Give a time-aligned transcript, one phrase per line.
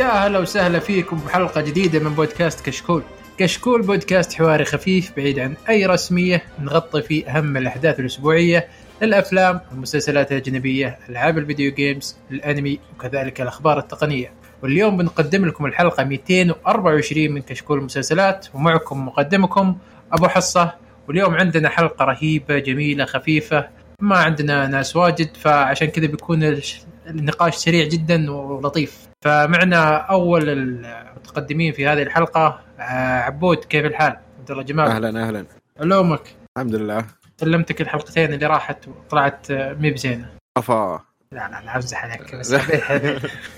[0.00, 3.02] يا هلا وسهلا فيكم بحلقة جديدة من بودكاست كشكول.
[3.38, 8.68] كشكول بودكاست حواري خفيف بعيد عن أي رسمية نغطي فيه أهم الأحداث الأسبوعية
[9.02, 14.32] الأفلام المسلسلات الأجنبية ألعاب الفيديو جيمز الأنمي وكذلك الأخبار التقنية.
[14.62, 19.76] واليوم بنقدم لكم الحلقة 224 من كشكول المسلسلات ومعكم مقدمكم
[20.12, 20.74] أبو حصة.
[21.08, 23.68] واليوم عندنا حلقة رهيبة جميلة خفيفة.
[24.00, 26.60] ما عندنا ناس واجد فعشان كذا بيكون
[27.06, 29.09] النقاش سريع جدا ولطيف.
[29.24, 35.46] فمعنا أول المتقدمين في هذه الحلقة آه، عبود كيف الحال؟ عبد الله جمال؟ أهلا أهلا.
[35.80, 37.04] علومك الحمد لله.
[37.36, 40.28] سلمتك الحلقتين اللي راحت وطلعت آه، مي بزينة.
[40.56, 41.00] أفا.
[41.32, 42.34] لا لا لا امزح عليك.
[42.40, 42.52] بس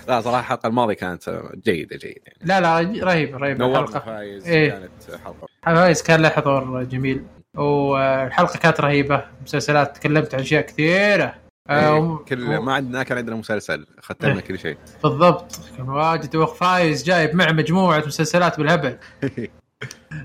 [0.08, 2.38] لا صراحة الحلقة الماضية كانت جيدة جيدة يعني.
[2.42, 4.00] لا لا رهيب رهيب الحلقة.
[4.00, 4.70] فايز إيه.
[4.70, 5.48] كانت حلقة.
[5.62, 7.24] فايز كان له حضور جميل.
[7.56, 11.34] والحلقة كانت رهيبة مسلسلات تكلمت عن أشياء كثيرة.
[11.70, 14.40] آه، إيه، كل ما عندنا كان عندنا مسلسل ختمنا إيه.
[14.40, 14.76] كل شيء.
[15.02, 15.60] بالضبط.
[15.76, 18.96] كان واجد وخ فايز جايب معه مجموعة مسلسلات بالهبل.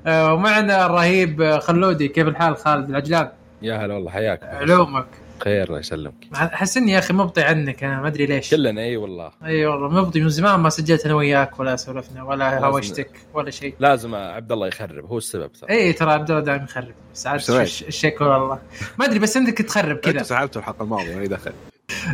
[0.07, 2.07] آه، ومعنا الرهيب آه، خلودي.
[2.07, 3.29] كيف الحال خالد العجلان؟
[3.61, 4.43] يا هلا والله حياك.
[4.43, 5.07] علومك.
[5.39, 6.13] خير الله يسلمك.
[6.35, 8.49] أحس إني يا أخي مبطي عنك أنا ما أدري ليش.
[8.51, 9.31] كلنا إي والله.
[9.45, 12.59] إي والله مبطي من زمان ما سجلت أنا وياك ولا سولفنا ولا.
[12.65, 13.73] هوشتك ولا شيء.
[13.79, 16.93] لازم عبد الله يخرب هو السبب ترى إي ترى عبد الله دائما يخرب.
[17.13, 18.59] ساعات إيش سويت؟ الش- الشك والله.
[18.99, 21.51] ما أدري بس انك تخرب أنت كذا سحبته الحلقة الماضية ماني دخل.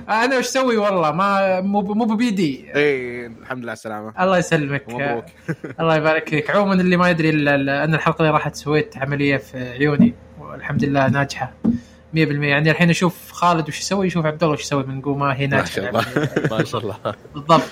[0.10, 4.24] أنا وش أسوي والله؟ ما مو مو بيدي إي الحمد لله على السلامة.
[4.24, 4.90] الله يسلمك.
[4.90, 5.26] مبروك
[5.80, 6.50] الله يبارك فيك.
[6.50, 11.08] عموما اللي ما يدري إلا أن الحلقة اللي راحت سويت عملية في عيوني والحمد لله
[11.08, 11.54] ناجحة.
[12.14, 15.48] 100% يعني الحين أشوف خالد وش يسوي يشوف عبد الله وش يسوي من قومه هي
[15.48, 16.00] ما شاء الله.
[16.00, 16.48] العملية.
[16.58, 16.96] ما شاء الله.
[17.34, 17.70] بالضبط.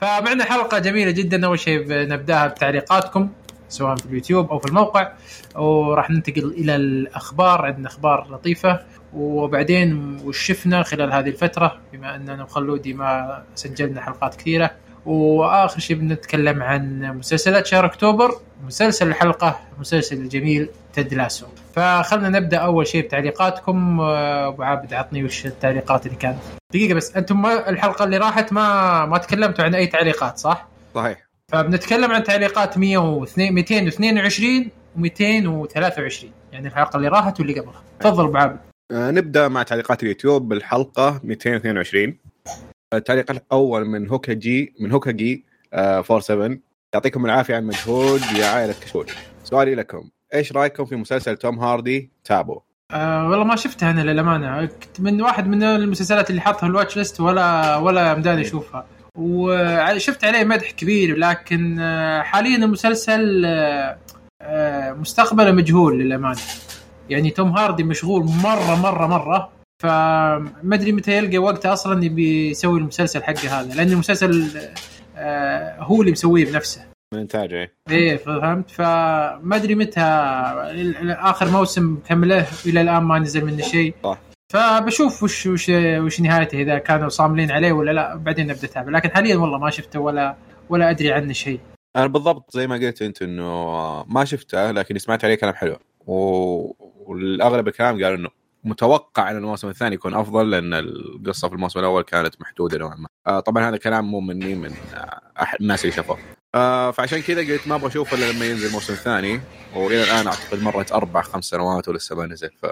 [0.00, 1.46] فمعنا حلقة جميلة جدا.
[1.46, 3.28] أول شيء نبداها بتعليقاتكم
[3.68, 5.12] سواء في اليوتيوب أو في الموقع.
[5.54, 7.66] وراح ننتقل إلى الأخبار.
[7.66, 8.80] عندنا أخبار لطيفة.
[9.14, 14.70] وبعدين وش شفنا خلال هذه الفترة بما أننا وخلودي ما سجلنا حلقات كثيرة.
[15.06, 17.66] وآخر شيء بنتكلم عن مسلسلات.
[17.66, 18.34] شهر أكتوبر
[18.66, 21.46] مسلسل الحلقة المسلسل الجميل تد لاسو.
[21.74, 24.00] فخلنا نبدأ أول شيء بتعليقاتكم.
[24.00, 26.38] آه، أبو عابد عطني وش التعليقات اللي كانت.
[26.72, 31.28] دقيقة بس أنتم ما الحلقة اللي راحت ما ما تكلمتوا عن أي تعليقات صح؟ صحيح.
[31.52, 37.82] فبنتكلم عن تعليقات 102 222 و223 يعني الحلقة اللي راحت واللي قبلها.
[38.00, 38.58] تفضل أبو عابد.
[38.92, 40.48] آه نبدأ مع تعليقات اليوتيوب.
[40.48, 42.18] بالحلقة 222
[42.94, 46.60] التعليق الأول من هوكاجي من هوكاجي آه 47
[46.94, 49.06] يعطيكم العافية على المجهود يا عائلة كشول
[49.44, 50.10] سؤالي لكم.
[50.34, 54.66] إيش رأيكم في مسلسل توم هاردي تابو؟ أه والله ما شفتها أنا للأمانة.
[54.66, 58.86] كنت من واحد من المسلسلات اللي حاطها الواتش ليست ولا ولا مداني أشوفها.
[59.18, 63.98] وشفت عليه مدح كبير لكن آه، حاليا المسلسل آه،
[64.42, 66.40] آه، مستقبله مجهول للأمانة.
[67.10, 69.50] يعني توم هاردي مشغول مره مره مرة.
[69.82, 74.50] فما أدري متى يلقى وقت أصلا يبي يسوي المسلسل حقه هذا لأن المسلسل
[75.78, 76.93] هو اللي مسويه بنفسه.
[77.14, 77.72] من إنتاجه.
[77.90, 80.00] إيه فهمت؟ فما أدري متى
[81.04, 83.94] آخر موسم كمله إلى الآن ما نزل منه شيء.
[84.04, 84.18] صح.
[84.52, 88.16] فبشوف وش وش وش نهايته إذا كانوا صاملين عليه ولا لا.
[88.16, 90.36] بعدين نبدأ اتابع لكن حاليا والله ما شفته ولا
[90.68, 91.60] ولا أدري عنه شيء.
[91.96, 93.44] أنا بالضبط زي ما قلت أنت إنه
[94.04, 95.76] ما شفته لكن سمعت عليه كلام حلو.
[96.06, 96.14] و...
[97.06, 98.28] والأغلب الكلام قالوا إنه
[98.64, 103.06] متوقع إن الموسم الثاني يكون أفضل لأن القصة في الموسم الأول كانت محدودة نوعا ما.
[103.26, 106.18] آه طبعا هذا كلام مو مني من آه احد الناس اللي شافوه.
[106.54, 109.40] آه فعشان كذا قلت ما أبغى اشوفه إلا لما ينزل الموسم الثاني
[109.74, 112.66] وإلى الآن أعتقد مرت أربع خمس سنوات ولسه ما نزل ف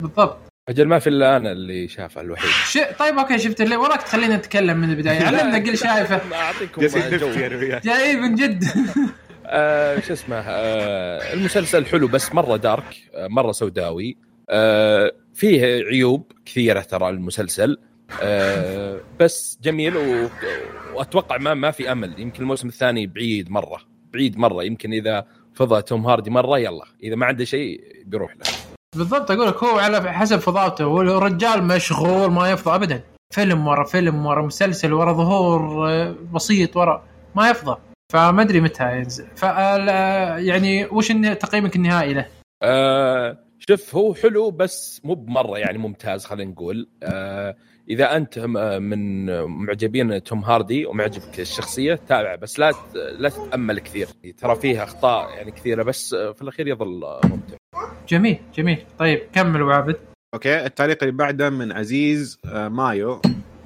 [0.00, 0.38] بالضبط.
[0.68, 2.50] أجل ما في إلا أنا اللي شافه الوحيد.
[2.50, 2.78] ش...
[2.98, 5.22] طيب okay شفت اللي وراك تخلينا نتكلم من البداية.
[5.26, 6.20] علمنا قل شايفه.
[6.34, 6.86] أعطيكم
[7.16, 7.30] جو
[7.84, 8.64] جاي من جد.
[9.46, 14.16] آه شو اسمه آه المسلسل حلو بس مرة dark آه مرة سوداوي.
[14.50, 17.70] آه فيه عيوب كثيرة ترى المسلسل.
[17.72, 17.87] آه
[19.20, 20.28] بس جميل و...
[20.94, 22.20] وأتوقع ما ما في أمل.
[22.20, 23.80] يمكن الموسم الثاني بعيد مرة.
[24.12, 24.64] بعيد مرة.
[24.64, 26.84] يمكن إذا فضى توم هاردي مرة يلا.
[27.02, 28.42] إذا ما عنده شيء بيروح له.
[28.96, 29.30] بالضبط.
[29.30, 33.02] أقول لك هو على حسب فضاوته والرجال مشغول ما يفضى ابدا.
[33.34, 37.76] فيلم ورا فيلم ورا مسلسل ورا ظهور آه، بسيط ورا ما يفضى.
[38.12, 41.08] فما أدري متى ينزل ف يعني وش
[41.40, 42.26] تقييمك النهائي له؟
[42.62, 46.88] آه شوف هو حلو بس مو بمرة يعني ممتاز خلينا نقول.
[47.02, 47.56] آه
[47.90, 52.76] إذا أنت م- من معجبين توم هاردي ومعجبك الشخصية تابع بس لا ت-
[53.18, 54.08] لا تتأمل كثير.
[54.38, 57.56] ترى فيه أخطاء يعني كثيرة بس في الأخير يظل ممتع.
[58.08, 58.84] جميل جميل.
[58.98, 59.96] طيب كمل وعبد
[60.34, 63.20] okay التعليق اللي بعده من عزيز آه، مايو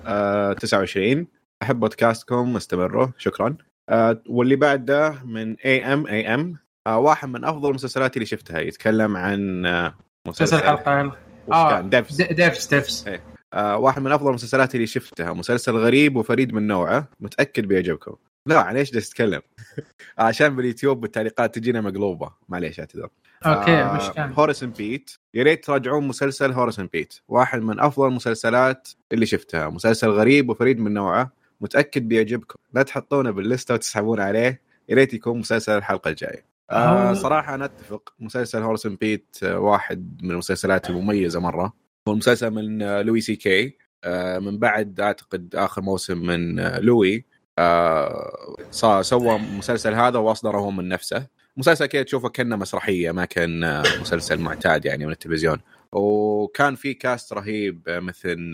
[0.06, 1.26] آه، 29
[1.62, 3.06] أحب بودكاستكم استمروا.
[3.18, 3.56] شكرا.
[3.90, 6.56] آه، واللي بعده من اي ام اي ام
[6.88, 9.94] واحد من أفضل المسلسلات اللي شفتها يتكلم عن آه،
[10.28, 10.56] مسلسل.
[10.56, 11.12] الحلقة
[11.48, 12.22] وش كان؟ Devs.
[12.22, 13.08] د- Devs Devs
[13.52, 15.32] آه واحد من أفضل المسلسلات اللي شفتها.
[15.32, 17.08] مسلسل غريب وفريد من نوعه.
[17.20, 18.16] متأكد بيعجبكم.
[18.46, 19.42] لا معليش جالس تتكلم
[20.18, 22.30] عشان باليوتيوب بالتعليقات تجينا مقلوبة.
[22.48, 23.08] معليش اعتذر.
[23.46, 24.32] okay مش كان.
[24.32, 29.26] Horace and Pete يا ريت تراجعون مسلسل Horace and Pete واحد من أفضل المسلسلات اللي
[29.26, 29.68] شفتها.
[29.68, 31.32] مسلسل غريب وفريد من نوعه.
[31.60, 32.58] متأكد بيعجبكم.
[32.74, 34.60] لا تحطونه باللسته وتسحبون عليه.
[34.88, 36.44] يا ريت يكون مسلسل الحلقة الجاية.
[36.70, 38.12] آه صراحة أنا أتفق.
[38.20, 41.81] مسلسل Horace and Pete آه، واحد من المسلسلات المميزة مرة.
[42.08, 47.24] المسلسل من لويس سي كي آه، من بعد أعتقد آخر موسم من آه، لوي
[47.58, 51.26] آه، صار سوى مسلسل هذا وأصدره هو من نفسه.
[51.56, 55.58] مسلسل كذا تشوفه كأنه مسرحية ما كأن مسلسل معتاد يعني من التلفزيون.
[55.92, 58.52] وكان في cast رهيب مثل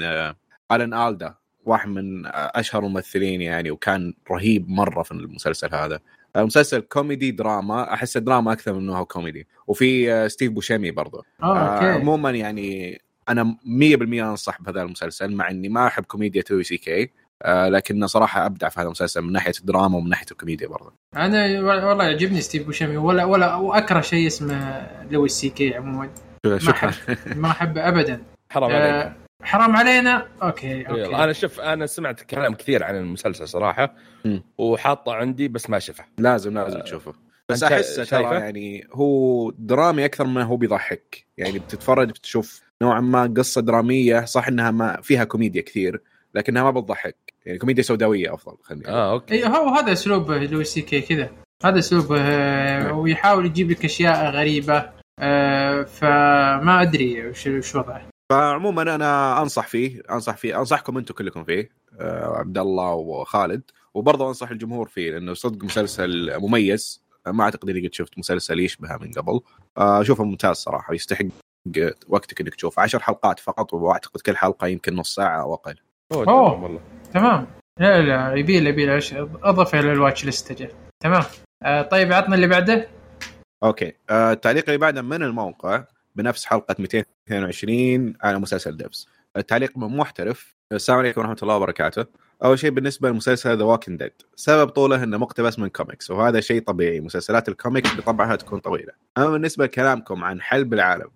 [0.73, 1.35] الن ألدا
[1.65, 6.01] واحد من أشهر الممثلين يعني وكان رهيب مرة في المسلسل هذا.
[6.37, 9.47] المسلسل كوميدي دراما أحس دراما أكثر من إنه هو كوميدي.
[9.67, 11.25] وفي ستيف بوشيمي برضه.
[11.41, 17.11] عموما يعني أنا 100% أنصح بهذا المسلسل مع إني ما أحب كوميديا لوي سي كي
[17.43, 20.93] آه لكنه صراحة أبدع في هذا المسلسل من ناحية الدراما ومن ناحية الكوميديا برضه.
[21.17, 26.11] أنا والله يعجبني ستيف بوشيمي ولا ولا وأكره شيء اسمه لويس سي كي عموما.
[26.45, 26.89] ما شكرا.
[26.89, 28.23] احب ما احبه ابدا.
[28.51, 28.83] حرام عليك.
[28.83, 31.17] آه، حرام علينا؟ okay okay.
[31.17, 33.95] أنا شوف أنا سمعت كلام كثير عن المسلسل صراحة.
[34.59, 36.05] وحاطه عندي بس ما شفه.
[36.19, 37.15] لازم لازم تشوفه.
[37.51, 41.27] بس أحسه شايفه؟ ترى يعني هو درامي أكثر ما هو بيضحك.
[41.39, 46.03] يعني بتتفرج بتشوف نوعا ما قصة درامية صح إنها ما فيها كوميديا كثير
[46.35, 47.17] لكنها ما بتضحك.
[47.47, 48.89] يعني كوميديا سوداوية أفضل خلينا.
[48.89, 49.35] آه okay.
[49.35, 51.31] اي هو هذا أسلوب لويس سي كي كذا.
[51.65, 58.09] هذا اسلوبه آه، ويحاول يجيب لك أشياء غريبة آه، فما أدري وش وش وضعه.
[58.31, 61.71] فعموما أنا أنصح فيه أنصح فيه أنصحكم أنتم كلكم فيه
[62.01, 63.63] آه، عبد الله وخالد.
[63.95, 67.08] وبرضه أنصح الجمهور فيه لأنه صدق مسلسل مميز.
[67.33, 69.41] ما أعتقد إني قد شفت مسلسل يشبهه من قبل.
[69.79, 71.25] آه، أشوفه ممتاز صراحة يستحق
[72.09, 72.79] وقتك إنك تشوف.
[72.79, 75.75] عشر حلقات فقط وأعتقد كل حلقة يمكن نص ساعة أو أقل.
[76.13, 76.25] أوه.
[76.25, 76.81] تمام والله
[77.15, 77.47] تمام.
[77.81, 80.69] لا لا يبي له يبي له أش- اضفه إلى ال watch list.
[81.03, 81.23] تمام.
[81.63, 82.89] آه، طيب عطنا اللي بعده.
[83.63, 83.93] okay.
[84.11, 85.85] آه، التعليق اللي بعده من الموقع
[86.17, 89.09] بنفس حلقة 222 على مسلسل Devs.
[89.37, 90.55] التعليق من محترف.
[90.73, 92.07] السلام عليكم ورحمة الله وبركاته.
[92.45, 96.63] أول شيء بالنسبة لمسلسل The Walking Dead سبب طوله إنه مقتبس من كوميكس وهذا شيء
[96.63, 98.93] طبيعي مسلسلات الكوميكس بطبعها تكون طويلة.
[99.19, 101.09] أما بالنسبة لكلامكم عن حلب العالم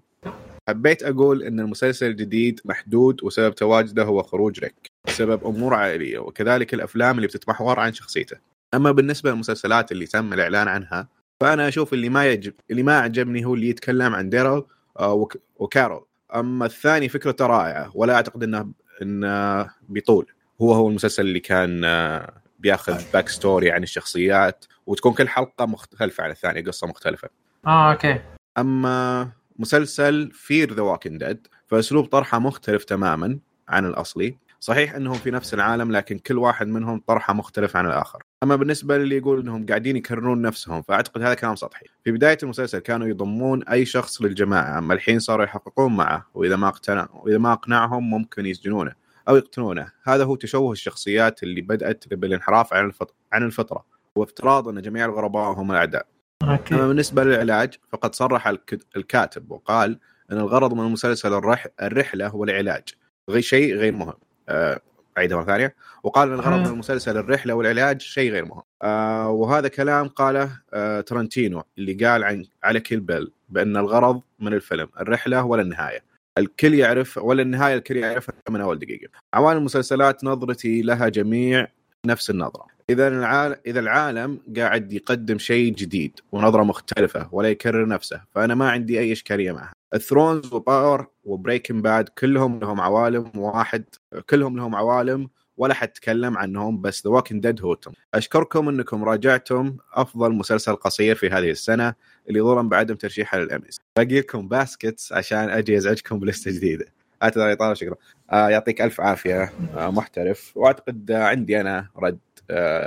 [0.68, 4.74] حبيت أقول إن المسلسل الجديد محدود وسبب تواجده هو خروج ريك
[5.06, 8.36] بسبب أمور عائلية وكذلك الأفلام اللي بتتمحور عن شخصيته.
[8.74, 11.08] أما بالنسبة للمسلسلات اللي تم الإعلان عنها
[11.40, 14.64] فأنا أشوف اللي ما يعجب اللي ما عجبني هو اللي يتكلم عن ديرل
[14.98, 16.04] آه، وك- وكارول
[16.34, 18.72] أما الثاني فكرته رائعة ولا أعتقد انه
[19.02, 20.26] إنه بيطول.
[20.62, 26.24] هو هو المسلسل اللي كان آه، بياخذ back story عن الشخصيات وتكون كل حلقة مختلفة
[26.24, 27.28] عن الثانية قصة مختلفة.
[27.66, 28.20] آه okay.
[28.58, 29.28] أما
[29.58, 33.38] مسلسل Fear The Walking Dead فأسلوب طرحه مختلف تماما
[33.68, 34.36] عن الأصلي.
[34.60, 38.22] صحيح إنهم في نفس العالم لكن كل واحد منهم طرحه مختلف عن الآخر.
[38.42, 41.86] أما بالنسبة للي يقول إنهم قاعدين يكررون نفسهم فأعتقد هذا كلام سطحي.
[42.04, 46.68] في بداية المسلسل كانوا يضمون أي شخص للجماعة أما الحين صاروا يحققون معه وإذا ما
[46.68, 49.01] اقتنع وإذا ما أقنعهم ممكن يسجنونه.
[49.28, 53.14] أو يقتلونه هذا هو تشوه الشخصيات اللي بدأت بالانحراف عن الفط...
[53.32, 53.84] عن الفطرة
[54.16, 56.06] وافتراض أن جميع الغرباء هم الاعداء
[56.42, 59.98] أما okay بالنسبة للعلاج فقد صرح الك- الكاتب وقال
[60.32, 61.66] أن الغرض من المسلسل الرح...
[61.82, 62.82] الرحلة هو العلاج.
[63.30, 64.12] غير شيء غير مهم.
[64.48, 64.80] آه،
[65.18, 65.74] اعيدها مرة ثانية.
[66.02, 66.70] وقال أن الغرض من آه.
[66.70, 68.62] المسلسل الرحلة والعلاج شيء غير مهم.
[68.82, 74.52] آه وهذا كلام قاله آه ترنتينو اللي قال عن على Kill Bill بأن الغرض من
[74.54, 76.04] الفيلم الرحلة ولا النهاية.
[76.38, 79.08] الكل يعرف ولا النهاية الكل يعرفها من أول دقيقة.
[79.34, 81.68] عوالم المسلسلات نظرتي لها جميع
[82.06, 82.66] نفس النظرة.
[82.90, 88.70] إذا العالم إذا العالم قاعد يقدم شيء جديد ونظرة مختلفة ولا يكرر نفسه فأنا ما
[88.70, 89.72] عندي أي إشكالية معها.
[89.94, 93.84] ال Thrones و Power و Breaking Bad كلهم لهم عوالم واحد
[94.30, 99.76] كلهم لهم عوالم ولا حتكلم عنهم بس The Walking Dead هو توم أشكركم إنكم راجعتم
[99.94, 101.94] أفضل مسلسل قصير في هذه السنة
[102.28, 106.86] اللي ظلم بعدم ترشيحه للاميز باقي لكم باسكتس عشان أجي أزعجكم بلستة جديدة.
[107.22, 107.94] اعتذر يا طارق شكرا
[108.32, 110.52] آه يعطيك ألف عافية آه محترف.
[110.56, 112.18] وأعتقد آه عندي أنا رد.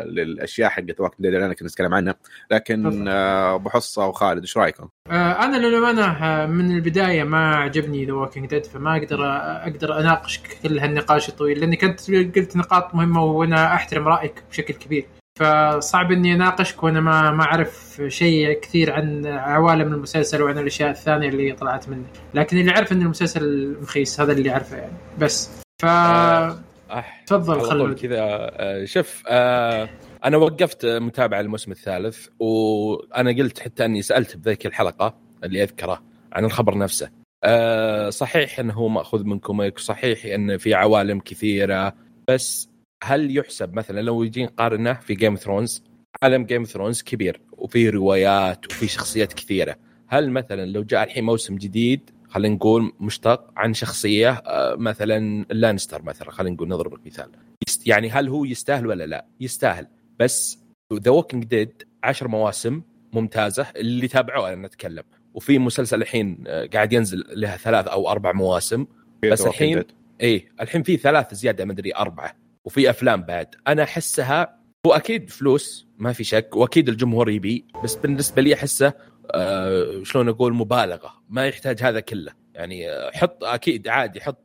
[0.06, 2.16] للأشياء حقت Walking Dead اللي أنا كنت أتكلم عنها.
[2.52, 3.08] لكن.
[3.08, 8.14] آه أبو حصة وخالد إيش رأيكم؟ آه، أنا للامانه آه، من البداية ما عجبني The
[8.14, 13.24] Walking Dead فما أقدر آه، أقدر اناقش كل هالنقاش الطويل لأني كنت قلت نقاط مهمة
[13.24, 15.06] وأنا أحترم رأيك بشكل كبير.
[15.40, 21.30] فصعب إني أناقشك وأنا ما ما أعرف شيء كثير عن عوالم المسلسل وعن الأشياء الثانية
[21.30, 22.06] اللي طلعت منه.
[22.34, 24.98] لكن اللي اعرف إن المسلسل مخيس هذا اللي أعرفه يعني.
[25.20, 25.50] بس
[25.82, 26.60] ف آه،
[26.92, 28.18] أح تفضل خلود كذا.
[28.20, 29.90] آه، شوف آه،
[30.26, 36.46] أنا وقفت متابعة الموسم الثالث وأنا قلت حتى أني سألت بذيك الحلقة اللي أذكره عن
[36.46, 37.10] الخبر نفسه.
[37.44, 41.94] آه صحيح أنه هو مأخوذ من comic صحيح أن في عوالم كثيرة
[42.30, 42.70] بس
[43.04, 45.84] هل يحسب مثلا لو يجي نقارنه في Game Thrones
[46.24, 49.76] عالم Game Thrones كبير وفي روايات وفي شخصيات كثيرة
[50.08, 56.04] هل مثلا لو جاء الحين موسم جديد خلينا نقول مشتق عن شخصية آه، مثلا لانستر
[56.04, 57.32] مثلا خلينا نقول نضرب مثال
[57.86, 59.88] يعني هل هو يستاهل ولا لا؟ يستاهل.
[60.20, 60.60] بس
[60.94, 62.82] The Walking Dead 10 مواسم
[63.14, 65.04] ممتازة اللي تابعوه أنا أتكلم.
[65.34, 68.86] وفي مسلسل الحين آه، قاعد ينزل له ثلاث أو أربع مواسم.
[69.32, 69.84] بس الحين
[70.22, 72.36] إيه الحين في ثلاث زيادة مدري أربعة.
[72.66, 73.56] وفي أفلام بعد.
[73.68, 76.50] أنا أحسها هو أكيد فلوس ما في شك.
[76.56, 77.66] وأكيد الجمهور يبي.
[77.84, 78.94] بس بالنسبة لي أحسه
[79.32, 81.14] آه شلون أقول مبالغة.
[81.30, 82.32] ما يحتاج هذا كله.
[82.54, 84.38] يعني آه، حط أكيد عادي حط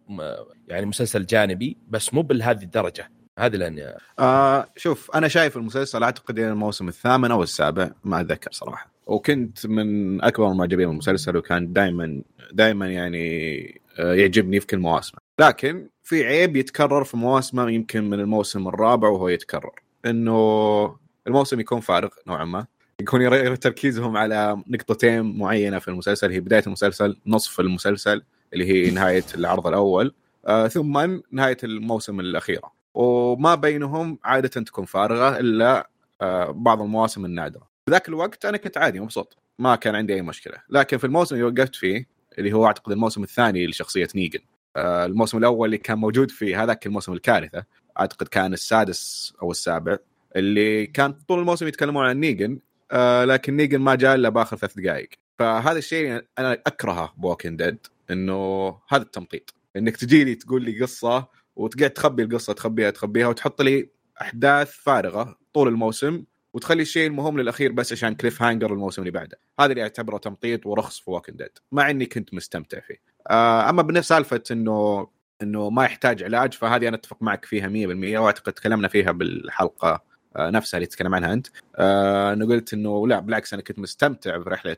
[0.68, 3.10] يعني مسلسل جانبي بس مو بهذه الدرجة.
[3.38, 8.90] هذه لاني آه شوف أنا شايف المسلسل أعتقد الموسم الثامن أو السابع ما أتذكر صراحة.
[9.06, 12.22] وكنت من أكبر المعجبين بالمسلسل وكان دائما
[12.52, 15.20] دائما يعني آه، يعجبني في كل مواسمه.
[15.40, 19.80] لكن في عيب يتكرر في مواسمه يمكن من الموسم الرابع وهو يتكرر.
[20.06, 20.96] إنه
[21.26, 22.66] الموسم يكون فارغ نوعا ما.
[23.00, 26.30] يكون تركيزهم على نقطتين معينة في المسلسل.
[26.30, 30.14] هي بداية المسلسل نصف المسلسل اللي هي نهاية العرض الأول
[30.47, 32.73] آه ثم نهاية الموسم الأخيرة.
[32.95, 35.90] وما بينهم عادة تكون فارغة إلا
[36.21, 37.71] آه بعض المواسم النادرة.
[37.87, 39.37] في ذاك الوقت أنا كنت عادي مبسوط.
[39.59, 40.57] ما كان عندي أي مشكلة.
[40.71, 42.07] لكن في الموسم اللي وقفت فيه
[42.38, 44.40] اللي هو أعتقد الموسم الثاني لشخصية نيجن
[44.76, 47.64] آه الموسم الأول اللي كان موجود فيه هذاك الموسم الكارثة
[48.00, 49.97] أعتقد كان السادس أو السابع
[50.37, 52.59] اللي كان طول الموسم يتكلمون عن نيجن
[52.90, 55.09] آه لكن نيجن ما جاء إلا بآخر ثلاث دقائق.
[55.38, 60.82] فهذا الشيء أنا أكرهه ب Walking Dead إنه هذا التمطيط إنك تجي لي تقول لي
[60.82, 67.40] قصة وتقعد تخبي القصة تخبيها تخبيها وتحط لي أحداث فارغة طول الموسم وتخلي الشيء المهم
[67.40, 69.38] للأخير بس عشان cliffhanger الموسم اللي بعده.
[69.61, 72.97] هذا اللي أعتبره تمطيط ورخص في Walking Dead مع إني كنت مستمتع فيه.
[73.30, 75.09] آه أما بالنسبة سالفة إنه
[75.42, 80.02] إنه ما يحتاج علاج فهذه أنا أتفق معك فيها 100% وأعتقد تكلمنا فيها بالحلقة
[80.37, 81.46] نفسها اللي تتكلم عنها أنت.
[81.76, 84.76] آه، أنا قلت إنه لا بالعكس أنا كنت مستمتع برحلة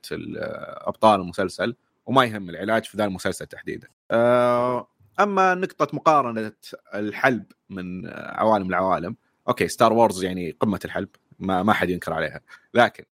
[0.86, 1.74] ابطال المسلسل
[2.06, 3.88] وما يهم العلاج في ذا المسلسل تحديدا.
[4.10, 4.88] آه،
[5.20, 6.52] أما نقطة مقارنة
[6.94, 9.16] الحلب من عوالم العوالم
[9.48, 12.40] okay Star Wars يعني قمة الحلب ما ما حد ينكر عليها.
[12.74, 13.04] لكن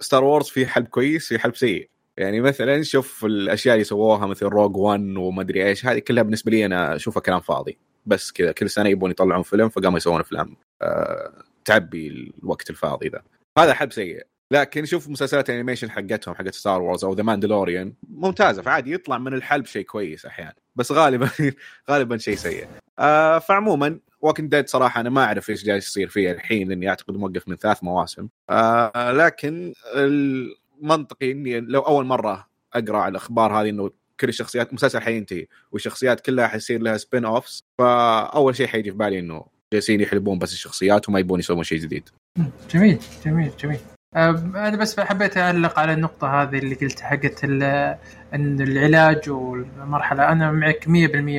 [0.00, 1.90] Star Wars في حلب كويس في حلب سيء.
[2.16, 6.50] يعني مثلا شوف الأشياء اللي سووها مثل Rogue 1 وما أدري إيش هذه كلها بالنسبة
[6.50, 7.78] لي أنا أشوفها كلام فاضي.
[8.06, 11.32] بس كذا كل سنة يبون يطلعون فيلم فقاموا يسوون أفلام أه
[11.64, 13.22] تعبي الوقت الفاضي ذا.
[13.58, 14.26] هذا حلب سيء.
[14.50, 18.62] لكن شوف مسلسلات ال animation حقتهم حقت Star Wars أو The Mandalorian ممتازة.
[18.62, 20.54] فعادي يطلع من الحلب شيء كويس أحيانا.
[20.76, 21.30] بس غالبا
[21.90, 22.66] غالبا شيء سيء.
[22.98, 27.16] آه فعموما Walking Dead صراحة أنا ما أعرف إيش جالس يصير فيه الحين لأني أعتقد
[27.16, 28.28] موقف من ثلاث مواسم.
[28.50, 33.90] آه لكن المنطقي إني لو أول مرة أقرأ على الأخبار هذه إنه
[34.20, 39.18] كل الشخصيات مسلسل حينتهي والشخصيات كلها حيصير لها spin offs فأول شيء حيجي في بالي
[39.18, 42.08] إنه جالسين يحلبون بس الشخصيات وما يبون يسوون شيء جديد.
[42.70, 43.78] جميل جميل جميل.
[44.16, 50.32] أنا بس حبيت أعلق على النقطة هذه اللي قلتها حقت إن العلاج والمرحلة.
[50.32, 50.88] أنا معك 100%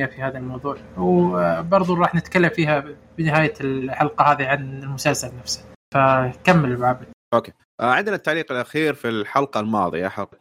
[0.06, 0.76] في هذا الموضوع.
[0.96, 2.84] وبرضه راح نتكلم فيها
[3.18, 5.64] بنهاية الحلقة هذه عن المسلسل نفسه.
[5.94, 7.52] فكمل ابو عبد okay.
[7.80, 10.38] آه، عندنا التعليق الأخير في الحلقة الماضية حلقة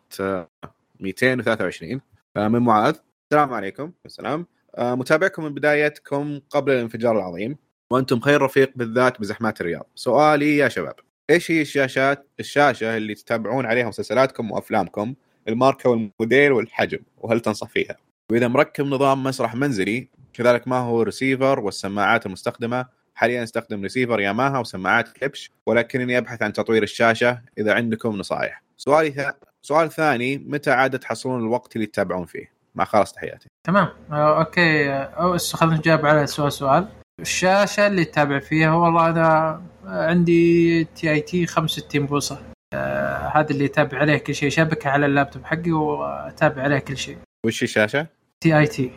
[0.99, 2.95] 223 آه، من معاذ.
[3.31, 3.91] السلام عليكم.
[4.05, 4.47] السلام.
[4.75, 7.57] آه، متابعكم من بدايتكم قبل الانفجار العظيم
[7.91, 9.87] وأنتم خير رفيق بالذات بزحمات الرياض.
[9.95, 10.95] سؤالي يا شباب
[11.29, 15.13] إيش هي الشاشات الشاشة اللي تتابعون عليها مسلسلاتكم وأفلامكم؟
[15.47, 17.97] الماركة والموديل والحجم وهل تنصح فيها؟
[18.31, 22.85] وإذا مركب نظام مسرح منزلي كذلك ما هو ريسيفر والسماعات المستخدمة؟
[23.15, 28.63] حاليا أستخدم ريسيفر ياماها وسماعات كليبش ولكنني أبحث عن تطوير الشاشة إذا عندكم نصائح.
[28.77, 29.33] سؤالي.
[29.61, 33.47] سؤال ثاني متى عاد تحصلون الوقت اللي تتابعون فيه؟ مع خلاص تحياتي.
[33.67, 33.89] تمام.
[34.11, 34.93] آه، okay.
[34.93, 36.87] أو خلينا نجاوب على سؤال سؤال.
[37.19, 42.41] الشاشة اللي تتابع فيها والله أنا عندي تي اي تي 65 بوصة.
[42.73, 47.17] آه هذا اللي يتابع عليه كل شيء شبكه على اللابتوب حقي وأتابع عليه كل شيء.
[47.45, 48.07] وش الشاشة؟
[48.43, 48.91] تي اي تي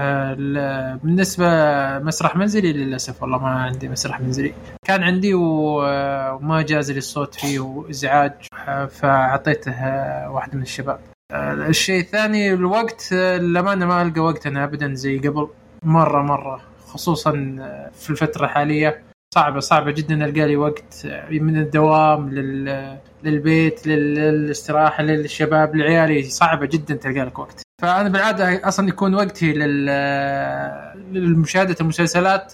[0.00, 0.34] آه
[1.02, 1.46] بالنسبة
[1.98, 4.54] مسرح منزلي للأسف والله ما عندي مسرح منزلي.
[4.86, 8.32] كان عندي وما جاز لي الصوت فيه وإزعاج
[8.90, 9.80] فأعطيته
[10.30, 11.00] واحد من الشباب.
[11.32, 15.48] آه الشيء الثاني الوقت للأمانة ما ألقى وقت أنا ابدا زي قبل.
[15.82, 16.60] مرة مرة.
[16.86, 17.30] خصوصا
[17.92, 19.02] في الفترة الحالية.
[19.34, 22.98] صعبة صعبة جدا ألقى لي وقت من الدوام لل...
[23.24, 26.22] للبيت للاستراحة للشباب لعيالي.
[26.22, 27.62] صعبة جدا تلقى لك وقت.
[27.82, 29.86] فأنا بالعادة أصلا يكون وقتي لل...
[31.12, 32.52] لمشاهده المسلسلات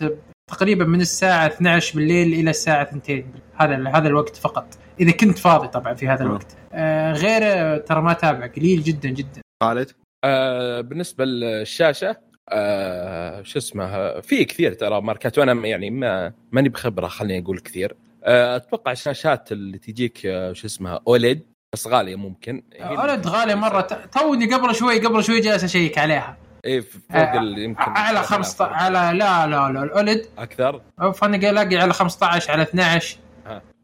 [0.49, 3.25] تقريبا من الساعة 12 بالليل إلى الساعة 2
[3.57, 4.67] هذا هذا الوقت فقط.
[5.01, 6.57] إذا كنت فاضي طبعا في هذا الوقت.
[6.73, 8.47] آه غير ترى ما أتابع.
[8.47, 9.41] قليل جدا جدا.
[9.63, 9.91] خالد؟
[10.25, 12.17] آه بالنسبة للشاشة
[12.49, 17.97] آه شو اسمه في كثير ترى ماركات وأنا يعني ما ماني بخبرة خليني أقول كثير.
[18.25, 22.63] آه أتوقع الشاشات اللي تجيك آه شو اسمها أوليد بس غالية ممكن.
[22.81, 23.81] اولد غالية مرة.
[23.81, 26.37] ت- توني قبل شوي قبل شوي جالس أشيك عليها.
[26.67, 30.81] اي فوق ال- يمكن على 15 على لا لا لا الاولد أكثر؟
[31.15, 33.19] فانا ألاقي على 15 على 12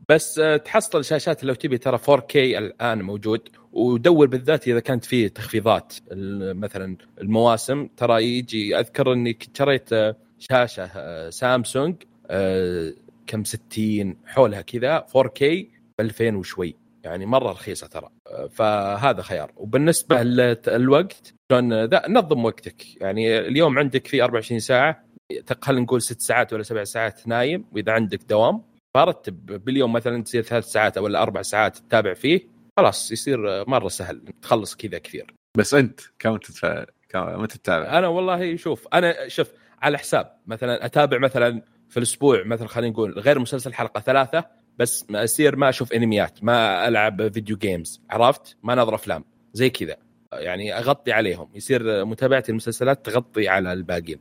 [0.09, 3.49] بس آه، تحصل شاشات لو تبي ترى 4K الآن موجود.
[3.73, 5.95] ودور بالذات إذا كانت فيه تخفيضات
[6.55, 7.89] مثلا المواسم.
[7.97, 11.95] ترى يجي أذكر إني شريت آه، شاشة آه، سامسونج
[13.27, 15.43] كم 60 حولها كذا 4K
[15.99, 16.77] ب 2000 وشوي.
[17.05, 18.09] يعني مرة رخيصة ترى.
[18.51, 19.53] فهذا خيار.
[19.57, 23.03] وبالنسبة للوقت شلون ذا نظم وقتك.
[23.03, 25.05] يعني اليوم عندك في 24 ساعة
[25.63, 28.63] خلينا نقول ست ساعات ولا سبع ساعات نايم وإذا عندك دوام
[28.95, 29.47] فرتب.
[29.47, 32.49] باليوم مثلا تصير ثلاث ساعات ولا أربع ساعات تتابع فيه
[32.79, 34.23] خلاص يصير مرة سهل.
[34.43, 35.35] تخلص كذا كثير.
[35.57, 36.87] بس أنت كم تتفا...
[37.09, 40.37] كم تتابع؟ أنا والله شوف أنا شوف على حساب.
[40.47, 44.45] مثلا أتابع مثلا في الأسبوع مثلا خلينا نقول غير مسلسل حلقة ثلاثة
[44.79, 49.71] بس ما اصير ما أشوف أنميات ما ألعب video games عرفت؟ ما أناظر أفلام زي
[49.71, 49.97] كذا.
[50.33, 51.49] يعني أغطي عليهم.
[51.55, 54.19] يصير متابعتي المسلسلات تغطي على الباقيين.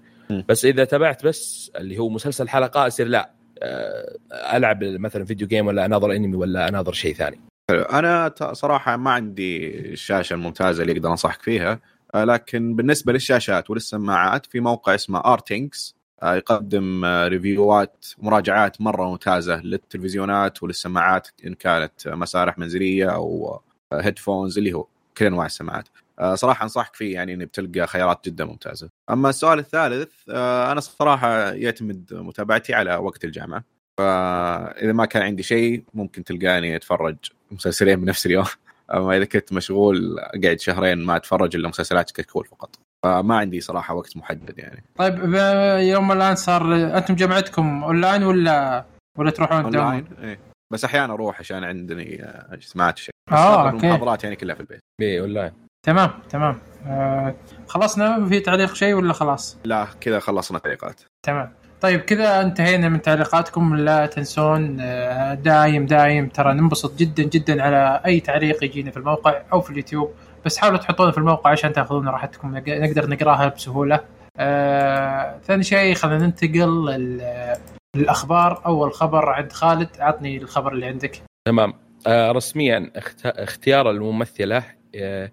[0.50, 3.32] بس إذا تابعت بس اللي هو مسلسل حلقة أصير لا
[3.64, 7.42] آه، ألعب مثلا video game ولا أناظر أنمي ولا أناظر شيء ثاني.
[7.70, 7.82] حلو.
[7.82, 11.80] أنا صراحة ما عندي الشاشة الممتازة اللي أقدر أنصحك فيها
[12.16, 19.62] آه، لكن بالنسبة للشاشات وللسماعات في موقع اسمه RTINGS يقدم آه، ريفيوات ومراجعات مرة ممتازة
[19.62, 23.60] للتلفزيونات وللسماعات إن كانت مسارح منزلية أو
[23.94, 25.88] هيدفونز اللي هو كل أنواع السماعات.
[26.20, 28.90] آه، صراحة أنصحك فيه يعني اني بتلقى خيارات جدا ممتازة.
[29.10, 33.64] أما السؤال الثالث آه، أنا صراحة يعتمد متابعتي على وقت الجامعة.
[33.98, 37.18] فإذا ما كان عندي شيء ممكن تلقاني أتفرج
[37.52, 38.46] مسلسلين بنفس اليوم.
[38.94, 42.83] أما إذا كنت مشغول أقعد شهرين ما أتفرج إلا مسلسلات كشكول فقط.
[43.04, 44.84] فما عندي صراحة وقت محدد يعني.
[44.96, 48.86] طيب ب- يوم الآن صار أنتم جامعتكم أونلاين ولا
[49.18, 50.40] ولا تروحون دوام؟ اونلاين إيه.
[50.74, 53.00] بس أحيانا أروح عشان عندني اجتماعات
[53.32, 53.88] آه، أغلب okay.
[53.88, 54.80] المحاضرات يعني كلها في البيت.
[55.02, 55.52] اي أونلاين.
[55.86, 56.58] تمام تمام.
[56.88, 57.36] آه
[57.68, 61.54] خلصنا؟ في تعليق شيء ولا خلاص؟ لا كذا خلصنا تعليقات تمام.
[61.82, 63.76] طيب كذا انتهينا من تعليقاتكم.
[63.76, 66.28] لا تنسون آه، دايم دايم.
[66.30, 70.14] ترى ننبسط جدا جدا على أي تعليق يجينا في الموقع أو في اليوتيوب.
[70.46, 72.58] بس حاولوا تحطونه في الموقع عشان تاخذون راحتكم.
[72.60, 74.00] نق- نقدر نقراها بسهولة.
[74.38, 77.56] آه، ثاني شيء خلينا ننتقل لل-
[77.96, 78.66] للأخبار.
[78.66, 79.90] أول خبر عند خالد.
[80.00, 81.22] عطني الخبر اللي عندك.
[81.48, 81.74] تمام.
[82.08, 83.26] آه رسميا اخت...
[83.26, 84.64] اختيار الممثلة
[84.96, 85.32] آه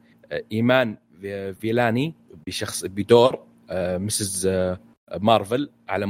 [0.52, 2.14] إيمان في- فيلاني
[2.46, 3.38] بشخص بدور
[3.72, 4.48] Ms.
[5.20, 6.06] Marvel على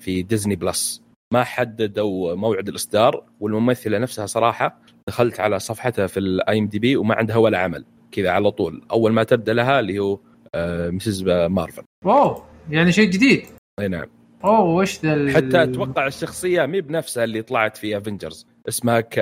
[0.00, 6.58] في Disney Plus ما حددوا موعد الإصدار والممثلة نفسها صراحة دخلت على صفحتها في ال
[6.58, 8.82] IMDb وما عندها ولا عمل كذا على طول.
[8.90, 10.18] أول ما تبدأ لها اللي هو
[10.54, 11.22] آه Ms.
[11.28, 11.82] Marvel.
[12.04, 13.46] wow يعني شيء جديد.
[13.80, 14.06] أي نعم.
[14.44, 19.14] أوه وش ذا ال- حتى أتوقع الشخصية مي بنفسها اللي طلعت في Avengers اسمها ك...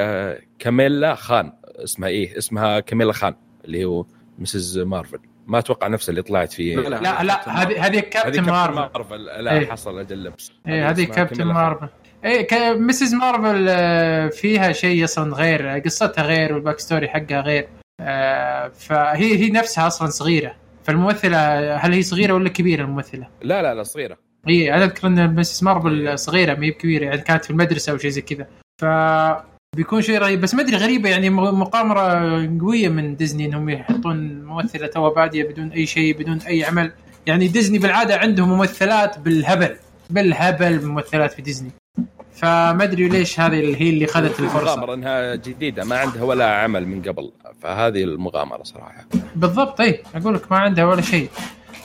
[0.58, 1.52] كاميلا خان.
[1.84, 4.06] اسمها إيه؟ اسمها كاميلا خان اللي هو
[4.38, 4.78] Ms.
[4.78, 5.18] Marvel.
[5.46, 6.88] ما أتوقع نفسها اللي طلعت في لا،
[7.22, 9.66] لا هذه هذه Captain Marvel Marvel لا إيه.
[9.66, 10.52] حصل أجل لبس.
[10.68, 11.44] إيه هذه كابتن.
[11.46, 11.88] مارفل
[12.24, 13.14] إيه Ms.
[13.14, 17.68] Marvel آه، فيها شيء أصلا غير قصتها غير وال backstory حقها غير.
[18.00, 20.54] آه، فهي هي نفسها أصلا صغيرة.
[20.84, 24.16] فالممثلة هل هي صغيرة ولا كبيرة الممثلة؟ لا لا لا صغيرة.
[24.48, 25.64] اي أنا أذكر إن Ms.
[25.64, 28.46] Marvel صغيرة ما هي بكبيرة يعني كانت في المدرسة أو شيء زي كذا.
[28.82, 28.84] ف
[29.76, 30.40] بيكون شيء رهيب.
[30.40, 32.02] بس ما أدري غريبة يعني مقامرة
[32.60, 36.92] قوية من ديزني إنهم يحطون ممثلة تو بادية بدون أي شيء بدون أي عمل.
[37.26, 39.76] يعني ديزني بالعادة عندهم ممثلات بالهبل.
[40.10, 41.70] بالهبل ممثلات في ديزني
[42.40, 44.74] فما أدري ليش هذه اللي هي اللي خذت الفرصة.
[44.74, 49.04] المغامرة إنها جديدة ما عندها ولا عمل من قبل فهذه المغامرة صراحة.
[49.36, 51.28] بالضبط اي أقول لك ما عندها ولا شيء.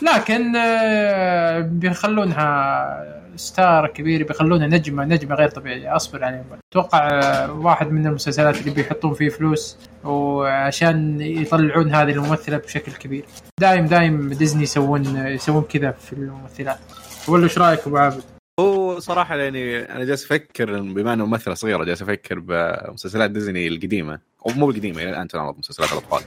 [0.02, 7.91] لكن آه، بيخلونها star كبير بيخلونها نجمة نجمة غير طبيعية أصبر عليهم أتوقع آه، واحد
[7.91, 13.26] من المسلسلات اللي بيحطون فيه فلوس وعشان يطلعون هذه الممثلة بشكل كبير.
[13.60, 16.80] دايم دايم ديزني يسوون يسوون كذا في الممثلات.
[17.28, 21.84] ولا إيش رأيك أبو عابد؟ هو صراحة يعني أنا جالس أفكر بما إنه ممثلة صغيرة
[21.84, 24.20] جالس أفكر بمسلسلات ديزني القديمة.
[24.46, 26.22] أو مو القديمة إلى الآن تنعرض مسلسلات الأطفال.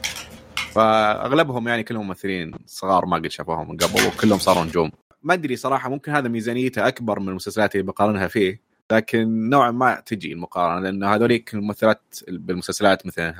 [0.72, 4.90] فأغلبهم يعني كلهم ممثلين صغار ما قد شافوهم من قبل وكلهم صاروا نجوم.
[5.22, 8.60] ما أدري صراحة ممكن هذا ميزانيته أكبر من المسلسلات اللي بقارنها فيه
[8.92, 13.34] لكن نوعا ما تجي المقارنة لأن هذوليك الممثلات بالمسلسلات مثل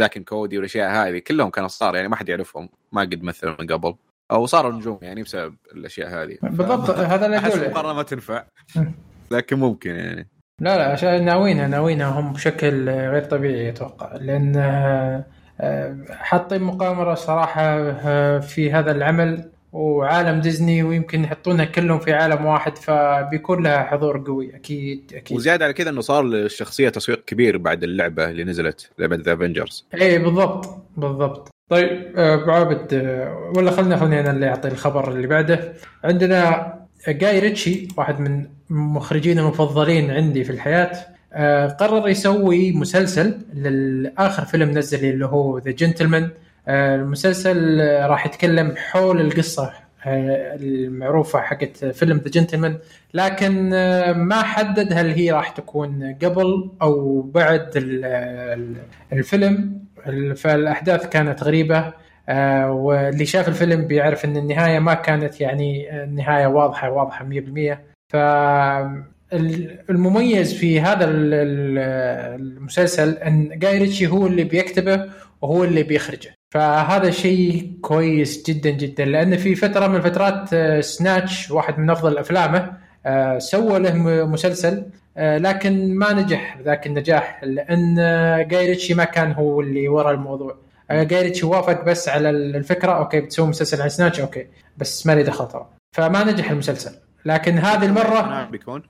[0.00, 3.66] ذاكن كودي والأشياء هذه كلهم كانوا صغار يعني ما حد يعرفهم ما قد مثلوا من
[3.66, 3.94] قبل.
[4.30, 6.36] أو صاروا نجوم يعني بسبب الأشياء هذه.
[6.42, 7.66] بالضبط هذا اللي أحس أقوله.
[7.66, 8.44] المقارنه ما تنفع.
[9.30, 10.28] لكن ممكن يعني.
[10.60, 14.16] لا لا عشان ناويينها ناويينها هم بشكل غير طبيعي أتوقع.
[14.16, 14.56] لأن
[15.60, 22.44] آه، حاطين مقامرة صراحة آه، في هذا العمل وعالم ديزني ويمكن يحطونها كلهم في عالم
[22.46, 25.36] واحد فبيكون لها حضور قوي أكيد أكيد.
[25.36, 29.86] وزيادة على كذا إنه صار للشخصية تسويق كبير بعد اللعبة اللي نزلت لعبة The Avengers
[29.94, 31.55] إيه بالضبط بالضبط.
[31.70, 35.72] طيب آه، أبو عابد آه، ولا خلنا خلني أنا اللي أعطي الخبر اللي بعده.
[36.04, 36.72] عندنا
[37.08, 40.92] جاي ريتشي واحد من مخرجين المفضلين عندي في الحياة
[41.32, 46.30] آه، قرر يسوي مسلسل للآخر فيلم نزل اللي هو The Gentlemen
[46.68, 49.72] المسلسل راح يتكلم حول القصة
[50.06, 52.78] المعروفة حقت فيلم The Gentlemen
[53.14, 53.70] لكن
[54.16, 58.76] ما حدد هل هي راح تكون قبل أو بعد ال- ال-
[59.12, 59.85] الفيلم.
[60.36, 61.92] فالأحداث كانت غريبة.
[62.28, 68.16] آه، واللي شاف الفيلم بيعرف إن النهاية ما كانت يعني النهاية واضحة واضحة 100% ف
[69.32, 71.78] ال- المميز في هذا ال- ال-
[72.40, 75.04] المسلسل إن جاي ريتشي هو اللي بيكتبه
[75.42, 76.34] وهو اللي بيخرجه.
[76.54, 79.04] فهذا شيء كويس جدا جدا.
[79.04, 82.72] لأن في فترة من الفترات آه، سناتش واحد من أفضل أفلامه
[83.06, 83.94] آه، سوى له
[84.26, 84.74] مسلسل.
[84.78, 84.84] آه،
[85.18, 90.56] لكن ما نجح ذاك النجاح لأن آه، جاي ريتشي ما كان هو اللي ورا الموضوع.
[90.90, 95.14] آه، جاي ريتشي وافق بس على الفكرة okay بتسوي مسلسل عن Snatch okay بس ما
[95.14, 96.92] لي دخل ترى فما نجح المسلسل.
[97.24, 98.82] لكن هذه المرة نعم بيكون.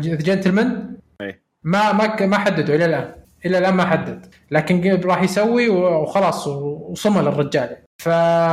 [0.00, 1.40] جنتلمان إيه.
[1.64, 3.12] ما ما ما حددوا إلى الآن.
[3.46, 4.26] إلى الآن ما حدد.
[4.50, 7.76] لكن راح يسوي وخلاص وصمل الرجال.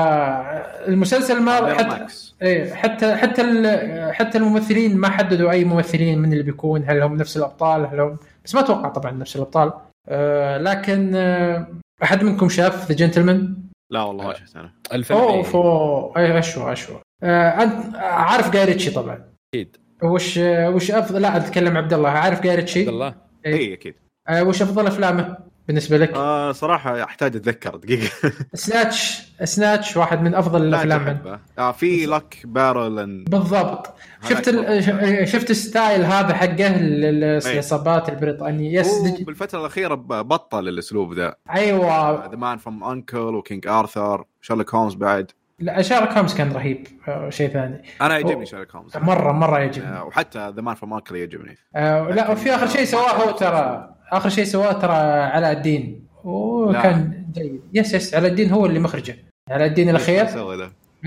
[0.04, 2.06] فالمسلسل ما حتى
[2.42, 7.16] إيه حتى حتى ال- حتى الممثلين ما حددوا أي ممثلين من اللي بيكون هل هم
[7.18, 9.74] نفس الأبطال هل هم بس ما أتوقع طبعا نفس الأبطال.
[10.10, 11.68] آه لكن آه
[12.04, 13.56] أحد منكم شاف The Gentlemen؟
[13.92, 14.74] لا والله ما شفت أنا.
[14.94, 19.24] الفيلم أوه إيه، فو اي اشوى اشوى آه انت عارف جاي ريتشي طبعا.
[19.54, 19.78] أكيد.
[20.04, 22.10] وش وش افضل لا أتكلم عبد الله.
[22.10, 23.16] عارف جاي ريتشي؟ عبد الله.
[23.46, 23.54] إيه.
[23.54, 23.96] اي أكيد.
[24.30, 28.10] آه وش أفضل أفلامه؟ بالنسبة لك؟ آه صراحة أحتاج أتذكر دقيقة.
[28.54, 31.40] Snatch Snatch واحد من أفضل لا الأفلام.
[31.60, 33.94] آه في Lock Barrel بالضبط.
[34.30, 35.28] شفت ال...
[35.28, 38.80] شفت ال style هذا حقه العصابات البريطانية.
[38.80, 41.36] yes دج- بالفترة الأخيرة بطل الأسلوب ذا.
[41.56, 42.26] أيوه.
[42.32, 43.18] The Man from U.N.C.L.E.
[43.18, 45.32] و King Arthur شارلوك هومز بعد.
[45.60, 46.88] لا شارلوك هومز كان رهيب.
[47.08, 47.84] آه، شيء ثاني.
[48.02, 48.46] أنا يعجبني.
[48.46, 49.88] شارلوك هومز مرة مرة يعجبني.
[49.90, 51.16] آه، وحتى The Man from U.N.C.L.E.
[51.16, 51.58] يعجبني.
[51.76, 53.93] آه لا وفي آخر شيء سواه هو ترى.
[54.18, 56.08] آخر شيء سواه ترى علاء الدين.
[56.24, 57.62] وكان جيد.
[57.74, 59.16] yes yes علاء الدين هو اللي مخرجه.
[59.50, 60.26] علاء الدين الأخير؟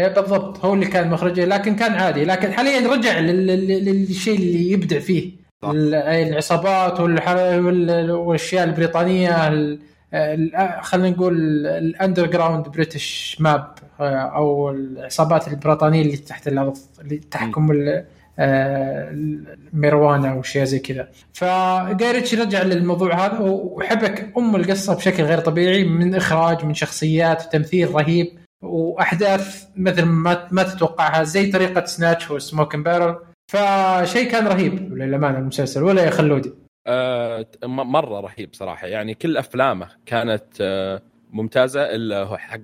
[0.01, 2.25] إيه بالضبط هو اللي كان مخرجه لكن كان عادي.
[2.25, 5.33] لكن حاليا رجع لل- لل- للشيء اللي يبدع فيه.
[5.63, 5.71] صح.
[5.75, 9.79] العصابات والأشياء البريطانية ال-
[10.15, 17.71] ال- خلينا نقول ال underground British mob أو العصابات البريطانية اللي تحت الأرض اللي تحكم
[17.71, 18.05] ال-
[18.39, 21.09] آه، الميروانا واشياء زي كذا.
[21.33, 27.95] فجايريتش رجع للموضوع هذا وحبك أم القصة بشكل غير طبيعي من إخراج من شخصيات وتمثيل
[27.95, 28.27] رهيب
[28.63, 33.17] وأحداث مثل ما ما تتوقعها زي طريقة سناتش وسموكن بارل.
[33.53, 36.53] فشيء كان رهيب للأمانة المسلسل ولا يا خلودي
[36.87, 38.87] آه مرة رهيب صراحة.
[38.87, 42.61] يعني كل أفلامه كانت آه ممتازة إلا هو حق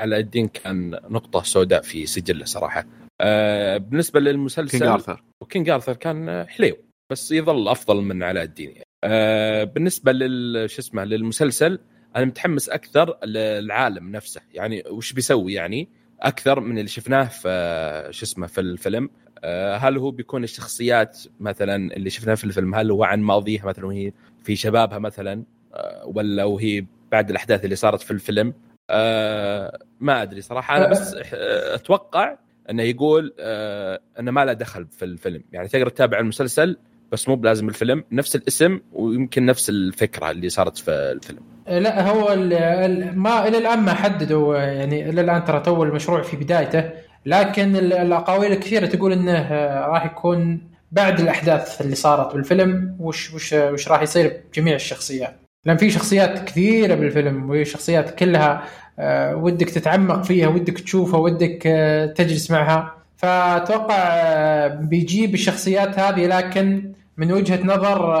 [0.00, 2.84] علاء الدين كان نقطة سوداء في سجله صراحة.
[3.22, 6.76] آه بالنسبة للمسلسل King Arthur و King Arthur كان حليو
[7.12, 8.70] بس يظل أفضل من علاء الدين.
[8.70, 8.84] يعني.
[9.04, 11.78] آه بالنسبة لل شو اسمه للمسلسل
[12.16, 14.40] أنا متحمس أكثر للعالم نفسه.
[14.52, 15.88] يعني وش بيسوي يعني؟
[16.20, 19.10] أكثر من اللي شفناه في شو اسمه في الفيلم.
[19.44, 23.86] آه هل هو بيكون الشخصيات مثلا اللي شفناها في الفيلم هل هو عن ماضيها مثلا
[23.86, 24.12] وهي
[24.44, 28.54] في شبابها مثلا آه ولا وهي بعد الأحداث اللي صارت في الفيلم؟
[28.90, 30.76] آه ما أدري صراحة.
[30.76, 32.36] أنا بس آه، أتوقع
[32.72, 35.42] إنه يقول آه إنه ما له دخل في الفيلم.
[35.52, 36.76] يعني تقدر تتابع المسلسل
[37.12, 38.04] بس مو بلازم الفيلم.
[38.12, 41.40] نفس الاسم ويمكن نفس الفكرة اللي صارت في الفيلم.
[41.68, 46.22] لا هو ال- ال- ما إلى الآن ما حددوا يعني إلى الآن ترى تو المشروع
[46.22, 46.90] في بدايته.
[47.26, 50.60] لكن ال- الأقاويل الكثيرة تقول إنه آه، راح يكون
[50.92, 55.36] بعد الأحداث اللي صارت بالفيلم وش وش وش راح يصير بجميع الشخصيات.
[55.64, 58.64] لأن في شخصيات كثيرة بالفيلم وشخصيات كلها
[58.98, 62.96] آه، ودك تتعمق فيها ودك تشوفها ودك آه، تجلس معها.
[63.16, 68.12] فأتوقع آه، بيجيب الشخصيات هذه لكن من وجهة نظر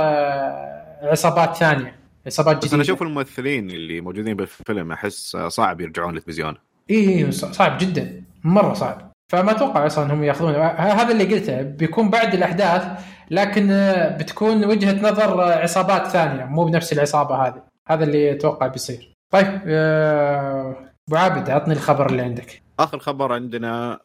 [1.02, 6.54] عصابات ثانية عصابات جديده بس أنا أشوف الممثلين اللي موجودين بالفيلم أحس صعب يرجعون للتلفزيون.
[6.90, 9.11] اي إيه، صعب جدا مرة صعب.
[9.32, 10.54] فما أتوقع أصلا هم يأخذون.
[10.76, 12.84] هذا اللي قلته بيكون بعد الأحداث
[13.30, 17.62] لكن آه، بتكون وجهة نظر آه، عصابات ثانية مو بنفس العصابة هذه.
[17.88, 19.12] هذا اللي أتوقع بيصير.
[19.30, 20.76] طيب آه،
[21.08, 22.62] أبو عابد عطني الخبر اللي عندك.
[22.80, 24.00] آخر خبر عندنا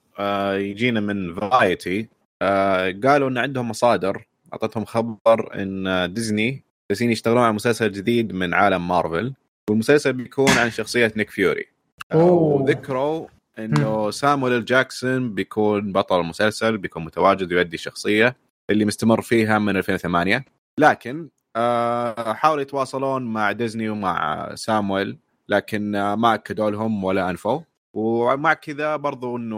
[0.54, 2.08] يجينا من Variety
[3.04, 4.28] قالوا إن عندهم مصادر.
[4.54, 9.34] أعطتهم خبر إن ديزني جالسين يشتغلون على مسلسل جديد من عالم مارفل.
[9.70, 11.66] والمسلسل بيكون عن شخصية نيك فيوري.
[12.13, 12.32] أوه.
[12.32, 13.28] وذكروا
[13.60, 18.36] إنه سامويل جاكسون بيكون بطل المسلسل بيكون متواجد ويؤدي الشخصيه
[18.70, 20.46] اللي مستمر فيها من 2008
[20.80, 25.17] لكن آه، حاولوا يتواصلون مع ديزني ومع سامويل
[25.50, 27.60] لكن آه، ما أكدوا لهم ولا أنفوا.
[27.93, 29.58] ومع كذا برضو إنه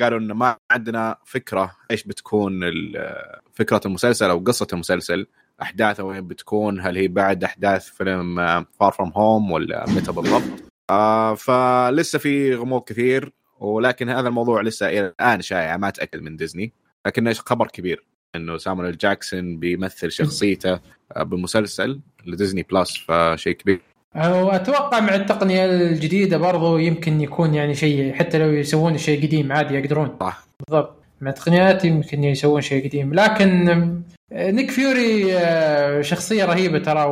[0.00, 3.14] قالوا إنه ما عندنا فكرة إيش بتكون ال-
[3.52, 5.26] فكرة المسلسل أو قصة المسلسل
[5.62, 8.36] احداثه وين بتكون هل هي بعد أحداث فيلم
[8.80, 10.42] Far From Home ولا متى بالضبط.
[10.90, 16.36] آه فلسه في غموض كثير ولكن هذا الموضوع لسه إلى الآن شائع ما تاكد من
[16.36, 16.72] ديزني.
[17.06, 18.04] لكنه خبر كبير؟
[18.36, 20.80] إنه سامويل جاكسون بيمثل شخصيته
[21.16, 23.80] آه، بمسلسل لديزني بلس فشيء كبير.
[24.16, 29.74] واتوقع مع التقنية الجديدة برضو يمكن يكون يعني شيء حتى لو يسوون شيء قديم عادي
[29.74, 30.16] يقدرون.
[30.20, 30.46] صح.
[30.60, 31.02] بالضبط.
[31.20, 33.14] مع التقنيات يمكن يسوون شيء قديم.
[33.14, 37.04] لكن نيك فيوري آه، شخصية رهيبة ترى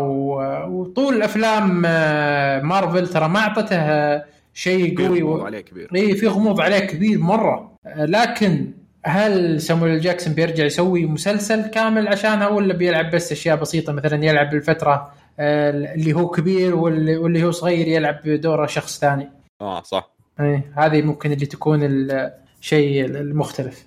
[0.68, 4.24] وطول افلام آه، مارفل ترى ما أعطته آه،
[4.54, 5.44] شيء قوي غموض و...
[5.44, 5.90] عليه كبير.
[5.94, 7.72] اي في غموض عليه كبير مرة.
[7.96, 8.72] لكن
[9.04, 14.54] هل سامويل جاكسون بيرجع يسوي مسلسل كامل عشانها ولا بيلعب بس أشياء بسيطة؟ مثلا يلعب
[14.54, 19.30] الفترة آه، اللي هو كبير واللي هو صغير يلعب بدور شخص ثاني.
[19.60, 20.10] آه صح.
[20.40, 23.86] إيه هذه ممكن اللي تكون الشيء المختلف.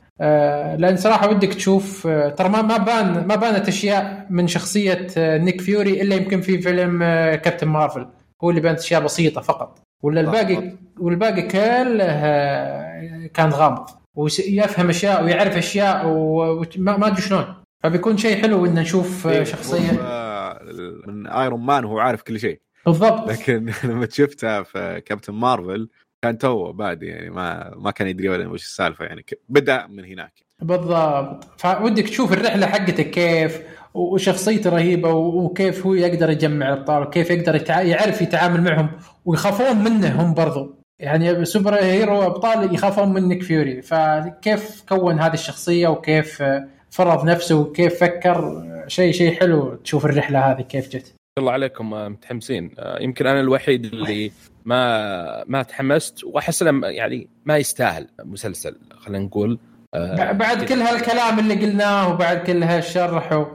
[0.80, 5.38] لأن صراحة ودك تشوف آه ترى ما ما بان ما بانت أشياء من شخصية آه
[5.38, 8.08] نيك فيوري إلا يمكن في فيلم آه كابتن مارفل.
[8.44, 9.80] هو اللي بانت أشياء بسيطة فقط.
[10.04, 10.72] ولا الباقي.
[11.00, 13.86] والباقي كله آه كان غامض.
[14.16, 17.46] ويفهم أشياء ويعرف أشياء وما ما أدري شلون.
[17.84, 19.92] فبيكون شيء حلو إن نشوف آه إيه، شخصية.
[20.02, 20.60] آه،
[21.08, 22.60] من Iron Man هو عارف كل شيء.
[22.86, 23.30] بالضبط.
[23.30, 25.90] لكن لما شفتها في كابتن مارفل
[26.22, 29.26] كان توه بادي يعني ما ما كان يدري ولا وش السالفة يعني.
[29.50, 30.34] بدأ من هناك.
[30.62, 31.48] بالضبط.
[31.58, 33.62] فودك تشوف الرحلة حقته كيف
[33.94, 37.82] وشخصيته رهيبة وكيف هو يقدر يجمع الأبطال وكيف يقدر يتع...
[37.82, 38.90] يعرف يتعامل معهم
[39.26, 40.76] ويخافون منه هم برضو.
[41.00, 43.82] يعني super hero أبطال يخافون من نيك فيوري.
[43.82, 46.44] فكيف كون هذه الشخصية وكيف
[46.90, 51.14] فرض نفسه وكيف فكر شيء شيء حلو تشوف الرحلة هذه كيف جت.
[51.38, 52.72] الله عليكم آه، متحمسين.
[52.80, 54.32] آه، يمكن أنا الوحيد اللي
[54.70, 59.60] ما ما تحمست وأحس إنه يعني ما يستاهل مسلسل خلينا نقول
[59.94, 63.46] آه، بعد كل هالكلام اللي قلناه وبعد كل هالشرح و...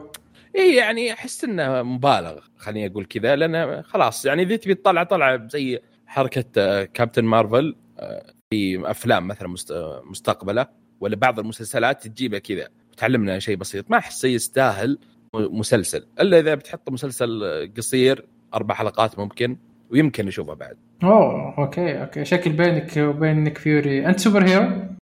[0.57, 5.49] إي يعني أحس إنه مبالغ خليني أقول كذا لأن خلاص يعني إذا تبي تطلع طلعه
[5.49, 10.67] زي حركة آه، كابتن مارفل آه، في أفلام مثلا آه، مستقبلة
[11.01, 13.91] ولا بعض المسلسلات تجيبها كذا وتعلمنا شيء بسيط.
[13.91, 14.99] ما أحس يستاهل
[15.35, 18.25] مسلسل إلا إذا بتحط مسلسل آه، قصير
[18.55, 19.57] أربع حلقات ممكن.
[19.95, 20.77] ويمكن نشوفه بعد.
[21.03, 22.25] أوه okay okay.
[22.25, 24.07] شكل بينك وبين نيك فيوري.
[24.07, 24.69] أنت super hero؟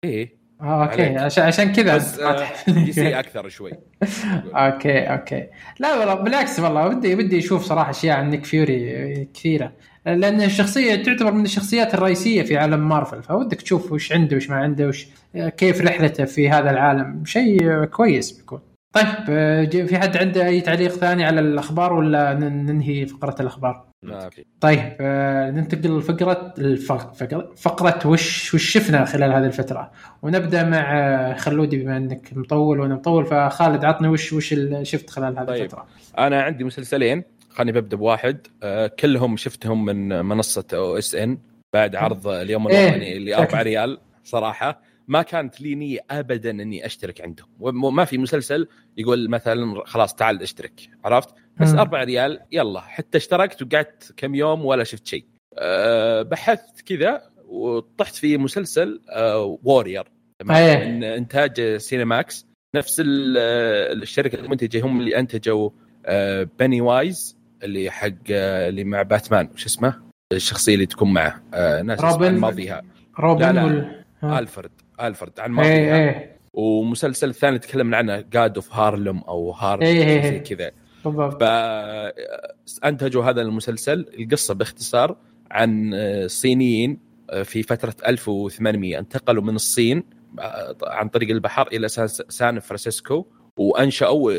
[0.03, 0.39] إيه.
[0.61, 1.03] آه okay.
[1.03, 1.17] عليك.
[1.17, 3.71] عشان عشان كذا بس آه، DC أكثر شوي.
[4.55, 5.47] okay okay.
[5.79, 9.71] لا والله بالعكس والله ودي ودي أشوف صراحة أشياء عن نيك فيوري كثيرة.
[10.05, 13.23] لأن الشخصية تعتبر من الشخصيات الرئيسية في عالم مارفل.
[13.23, 15.07] فودك تشوف وش عنده وش ما عنده وش
[15.57, 17.25] كيف رحلته في هذا العالم.
[17.25, 18.68] شيء كويس بيكون.
[18.93, 24.29] طيب آه، في حد عنده أي تعليق ثاني على الأخبار ولا ننهي فقرة الأخبار؟ ما
[24.29, 24.45] في.
[24.61, 30.99] طيب آه، ننتقل لفقرة الفق- فقرة فقرة وش وش شفنا خلال هذه الفترة؟ ونبدأ مع
[30.99, 35.45] آه، خلودي بما إنك مطول وأنا مطول فخالد عطني وش وش اللي شفت خلال هذه
[35.47, 35.63] طيب.
[35.63, 35.85] الفترة؟
[36.17, 38.47] أنا عندي مسلسلين خليني ببدأ بواحد.
[38.99, 41.37] كلهم شفتهم من منصة أو إس إن
[41.73, 43.41] بعد عرض اليوم إيه، الوطني اللي شكل.
[43.41, 44.81] 4 ريال صراحة.
[45.09, 47.47] ما كانت لي نية ابدا إني أشترك عندهم.
[47.59, 48.67] وما في مسلسل
[48.97, 51.79] يقول مثلا خلاص تعال اشترك عرفت؟ بس مم.
[51.79, 55.25] 4 ريال يلا حتى اشتركت وقعدت كم يوم ولا شفت شيء.
[55.57, 60.03] أه بحثت كذا وطحت في مسلسل أه Warrior
[60.51, 60.87] إيه.
[60.89, 63.37] من إنتاج Cinemax نفس ال-
[64.03, 65.69] الشركة المنتجة هم اللي أنتجوا
[66.05, 70.01] آه، Pennyworth اللي حق آه، اللي مع باتمان وش اسمه؟
[70.33, 71.43] الشخصية اللي تكون معه.
[71.53, 72.81] آه، ناس ماضيها
[73.19, 73.63] روبن لا، لا.
[73.63, 74.03] وال...
[74.23, 74.71] ألفرد.
[75.07, 76.39] الفرد عن إيه ماضيها إيه.
[76.53, 80.37] ومسلسل ثاني تكلمنا عنه God of Harlem أو هارلم إيه، إيه، زي إيه.
[80.43, 80.71] كذا.
[81.05, 81.43] بالضبط.
[82.81, 85.17] فانتجوا هذا المسلسل القصة باختصار
[85.51, 90.03] عن آه، صينيين آه، في فترة 1800 انتقلوا من الصين
[90.39, 91.87] آه، عن طريق البحر إلى
[92.29, 93.25] سان- فرانسيسكو
[93.57, 94.31] وأنشأوا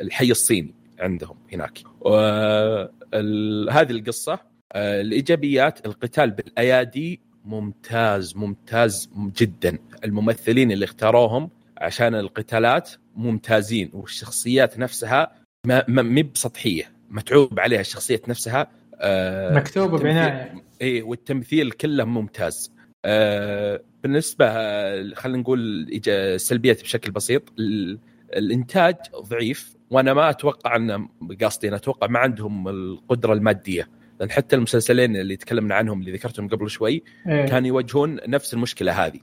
[0.00, 1.78] الحي الصيني عندهم هناك.
[3.70, 4.38] هذه القصة
[4.76, 9.78] الإيجابيات القتال بالأيادي ممتاز ممتاز جدا.
[10.04, 15.32] الممثلين اللي اختاروهم عشان القتالات ممتازين والشخصيات نفسها
[15.66, 18.66] ما ما مي بسطحية متعوب عليها الشخصيه نفسها
[19.00, 20.54] آه مكتوبة التمثيل- بعناية.
[20.82, 22.72] إي والتمثيل كله ممتاز.
[23.04, 24.46] آه بالنسبة
[25.14, 27.98] خلينا نقول السلبيات بشكل بسيط ال-
[28.36, 31.08] الإنتاج ضعيف وأنا ما أتوقع أن
[31.42, 33.88] قصدي أنا أتوقع ما عندهم القدرة المادية.
[34.22, 37.46] لأن حتى المسلسلين اللي تكلمنا عنهم اللي ذكرتهم قبل شوي إيه.
[37.46, 39.18] كانوا يواجهون نفس المشكلة هذه.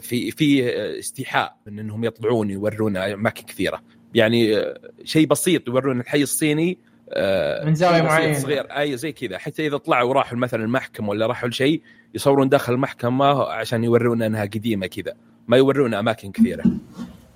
[0.00, 3.82] في في استيحاء من إنهم يطلعون يورون أماكن كثيرة.
[4.14, 4.64] يعني
[5.04, 6.78] شيء بسيط يورون الحي الصيني
[7.10, 8.38] آه، من بسيط معينة.
[8.38, 8.64] صغير.
[8.64, 9.38] أي زي كذا.
[9.38, 11.82] حتى إذا طلعوا وراحوا مثلا المحكمة ولا راحوا لشيء
[12.14, 15.14] يصورون داخل المحكمة عشان يورون إنها قديمة كذا.
[15.48, 16.64] ما يورون أماكن كثيرة.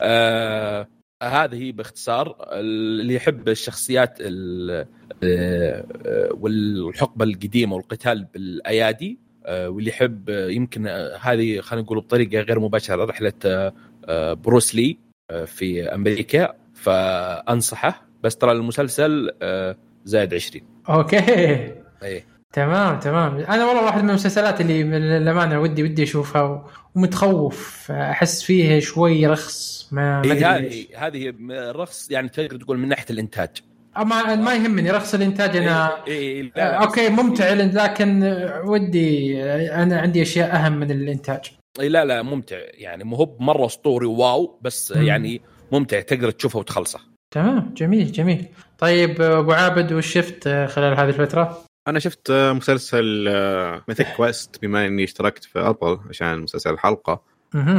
[0.01, 0.89] آه
[1.23, 4.87] هذه باختصار اللي يحب الشخصيات ال-
[5.25, 5.85] آه،
[6.31, 10.87] والحقبة القديمة والقتال بالأيادي آه، واللي يحب آه، يمكن
[11.21, 13.73] هذه خلينا نقول بطريقة غير مباشرة رحلة
[14.35, 14.99] بروس لي
[15.47, 19.31] في أمريكا فأنصحه بس ترى المسلسل
[20.05, 21.19] زائد 20 أوكي.
[22.03, 22.36] إيه.
[22.57, 23.37] تمام تمام.
[23.37, 27.91] أنا والله واحد من المسلسلات اللي للامانه ودي ودي أشوفها ومتخوف.
[27.91, 30.43] أحس فيه شوي رخص ما ليش.
[30.43, 33.49] هذه هذه رخص يعني تقدر تقول من ناحية الإنتاج.
[33.97, 38.23] ما ما يهمني رخص الإنتاج أنا إيه إيه آه، لا، okay ممتع لكن
[38.65, 39.43] ودي
[39.73, 41.53] أنا عندي أشياء أهم من الإنتاج.
[41.81, 42.57] إيه لا لا ممتع.
[42.75, 45.03] يعني مو هو مرة أسطوري wow بس مم.
[45.03, 45.41] يعني
[45.73, 47.01] ممتع تقدر تشوفه وتخلصه.
[47.35, 48.47] تمام جميل جميل.
[48.79, 53.29] طيب أبو عابد وش شفت خلال هذه الفترة؟ أنا شفت آه، مسلسل
[53.89, 57.23] Mythic Quest بما إني اشتركت في Apple عشان مسلسل الحلقة.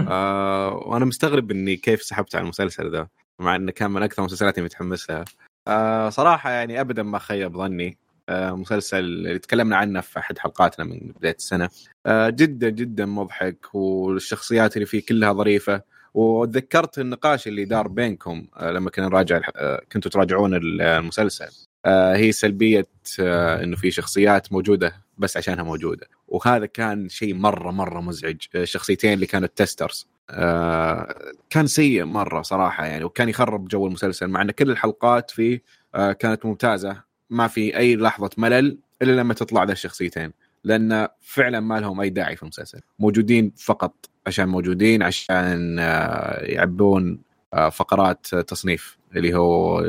[0.09, 3.07] آه وأنا مستغرب إني كيف سحبت على المسلسل ذا
[3.39, 5.25] مع انه كان من أكثر المسلسلات اللي متحمس لها
[5.67, 7.97] آه صراحة يعني ابدا ما خيب ظني
[8.29, 11.69] آه مسلسل اللي تكلمنا عنه في أحد حلقاتنا من بداية السنة.
[12.05, 15.81] آه جدا جدا مضحك والشخصيات اللي فيه كلها ظريفة.
[16.13, 21.45] وتذكرت النقاش اللي دار بينكم آه لما كنا نراجع آه كنتوا تراجعون المسلسل.
[21.45, 22.87] آه هي سلبية
[23.19, 26.07] آه إنه في شخصيات موجودة بس عشانها موجودة.
[26.27, 28.37] وهذا كان شيء مرة مرة مزعج.
[28.55, 31.15] آه، الشخصيتين اللي كانوا التسترز آه
[31.49, 35.63] كان سيء مرة صراحة يعني وكان يخرب جو المسلسل مع إن كل الحلقات فيه
[35.95, 37.01] آه كانت ممتازة.
[37.29, 40.31] ما في أي لحظة ملل إلا لما تطلع ذا الشخصيتين
[40.63, 42.79] لأن فعلا ما لهم أي داعي في المسلسل.
[42.99, 43.93] موجودين فقط
[44.27, 47.19] عشان موجودين عشان آه يعبون
[47.53, 49.83] آه فقرات تصنيف اللي هو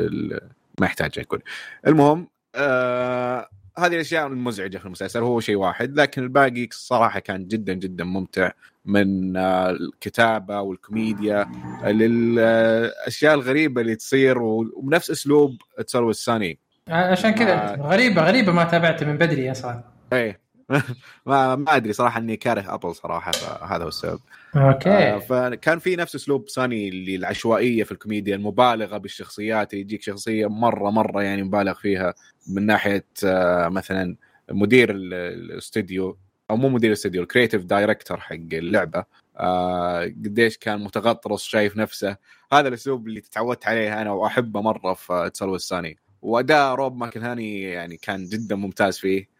[0.79, 1.39] ما يحتاج يكون
[1.87, 7.73] المهم آه هذه الأشياء المزعجه في المسلسل هو شيء واحد لكن الباقي صراحة كان جدا
[7.73, 8.51] جدا ممتع
[8.85, 11.47] من آه، الكتابة والكوميديا
[11.83, 17.75] للأشياء الغريبة اللي تصير وبنفس أسلوب It's Always Sunny عشان كذا آه.
[17.75, 20.39] غريبة غريبة ما تابعته من بدري أصلا إيه.
[21.25, 24.19] ما ما أدري صراحة إني كاره Apple صراحة فهذا هو السبب.
[24.55, 24.89] okay.
[24.89, 30.89] آه فكان في نفس أسلوب Sunny اللي العشوائيه في الكوميديا المبالغة بالشخصيات يجيك شخصية مرة
[30.89, 32.13] مرة يعني مبالغ فيها
[32.49, 34.15] من ناحية آه مثلا
[34.51, 36.17] مدير ال- الاستوديو
[36.51, 39.03] أو مو مدير الاستوديو ال creative director حق اللعبة.
[39.37, 42.17] آه قديش كان متغطرس شايف نفسه.
[42.53, 47.61] هذا الأسلوب اللي تعودت عليه أنا وأحبه مرة في It's Always Sunny وأداء Rob McElhenney
[47.61, 49.39] يعني كان جدا ممتاز فيه.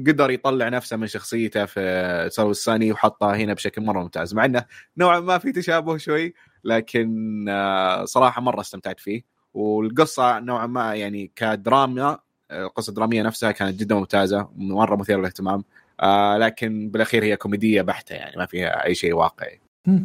[0.00, 4.44] وقدر يطلع نفسه من شخصيته في It's Always Sunny وحطها هنا بشكل مرة ممتاز مع
[4.44, 4.64] إنه
[4.98, 9.22] نوعا ما في تشابه شوي لكن آه، صراحة مرة استمتعت فيه
[9.54, 12.18] والقصة نوعا ما يعني كدراما
[12.50, 15.64] آه، القصة الدرامية نفسها كانت جدا ممتازة مرة مثيرة للاهتمام
[16.00, 19.60] آه لكن بالأخير هي كوميدية بحتة يعني ما فيها أي شيء واقعي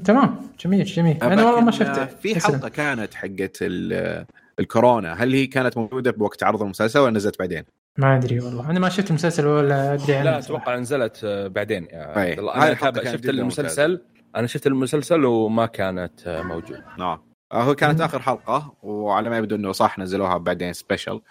[0.05, 2.39] تمام جميل جميل أنا والله ما شفته في.
[2.39, 4.25] حلقة كانت حقت ال-
[4.59, 7.63] الكورونا هل هي كانت موجودة بوقت عرض المسلسل ولا نزلت بعدين؟
[7.97, 8.69] ما أدري والله.
[8.69, 10.39] أنا ما شفت المسلسل ولا أدري عنه لا.
[10.39, 11.87] أتوقع نزلت آه، بعدين.
[11.93, 12.75] هذه أنا
[13.11, 14.01] شفت المسلسل.
[14.35, 16.85] أنا شفت المسلسل وما كانت آه، موجودة.
[16.99, 17.19] نعم.
[17.53, 18.01] هو كانت.
[18.01, 21.21] آخر حلقة وعلى ما يبدو إنه صح نزلوها بعدين سبيشل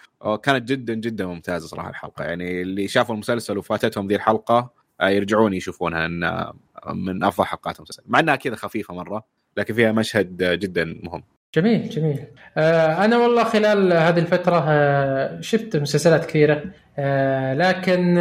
[0.43, 2.23] كانت جدا جدا ممتازة صراحة الحلقة.
[2.23, 6.51] يعني اللي شافوا المسلسل وفاتتهم ذي الحلقة يرجعون يشوفونها إن
[6.93, 8.03] من أفضل حلقات المسلسل.
[8.07, 9.23] مع إنها كذا خفيفة مرة
[9.57, 11.23] لكن فيها مشهد جدا مهم.
[11.55, 12.23] جميل جميل.
[12.57, 16.63] آه أنا والله خلال هذه الفترة آه شفت مسلسلات كثيرة
[16.99, 18.17] آه لكن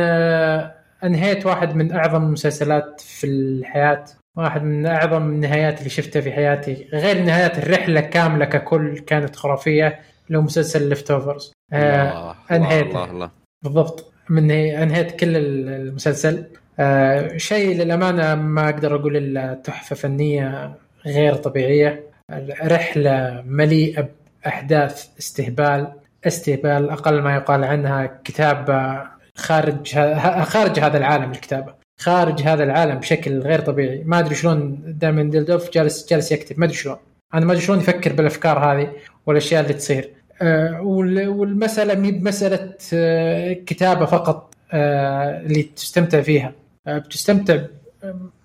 [1.05, 4.05] انهيت واحد من أعظم المسلسلات في الحياة
[4.37, 10.01] واحد من أعظم النهايات اللي شفتها في حياتي غير نهايات الرحلة كاملة ككل كانت خرافية
[10.27, 13.05] اللي هو مسلسل Leftovers آه الله.
[13.11, 13.31] الله
[13.63, 14.13] بالضبط.
[14.31, 16.47] من انهيت كل المسلسل.
[17.37, 20.75] شيء للأمانة ما أقدر أقول إلا تحفة فنية
[21.07, 22.06] غير طبيعية.
[22.65, 24.09] رحله مليئة
[24.45, 25.93] بأحداث استهبال
[26.27, 29.03] استهبال أقل ما يقال عنها كتابه
[29.37, 34.03] خارج ه- خارج هذا العالم الكتابه خارج هذا العالم بشكل غير طبيعي.
[34.05, 36.59] ما أدري شلون Damon Lindelof جالس جالس يكتب.
[36.59, 36.97] ما أدري شلون.
[37.35, 38.93] أنا ما أدري شلون يفكر بالأفكار هذه
[39.27, 40.11] والأشياء اللي تصير.
[40.43, 46.53] آه، وال- والمسألة مي بمسألة آه، كتابة فقط آه، اللي تستمتع فيها.
[46.87, 47.59] آه، بتستمتع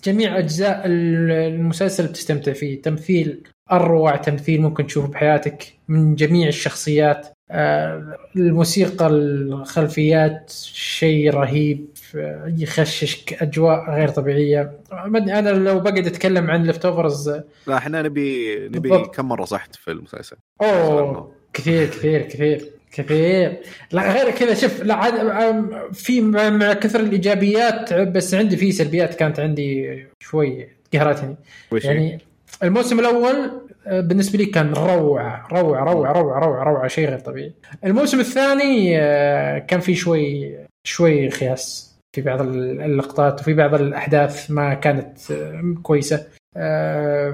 [0.03, 2.82] جميع أجزاء ال- المسلسل بتستمتع فيه.
[2.82, 7.28] تمثيل أروع تمثيل ممكن تشوفه بحياتك من جميع الشخصيات.
[7.53, 14.72] آه، الموسيقى الخلفيات شيء رهيب آه، يخششك أجواء غير طبيعية.
[15.15, 17.30] أنا لو بقعد أتكلم عن Leftovers
[17.67, 19.15] لا إحنا نبي نبي بالضبط.
[19.15, 23.59] كم مرة صحت في المسلسل؟ أوه كثير كثير كثير كثير.
[23.91, 29.99] لا غير كذا شوف لا في مع كثر الإيجابيات بس عندي في سلبيات كانت عندي
[30.19, 31.36] شوي قهرتني.
[31.72, 32.19] يعني
[32.64, 33.52] الموسم الأول
[33.88, 37.54] آه، بالنسبة لي كان روعة روعة روعة روعة روعة روعة شيء غير طبيعي.
[37.86, 44.74] الموسم الثاني آه، كان في شوي شوي خياس في بعض اللقطات وفي بعض الأحداث ما
[44.74, 46.26] كانت آه، كويسة.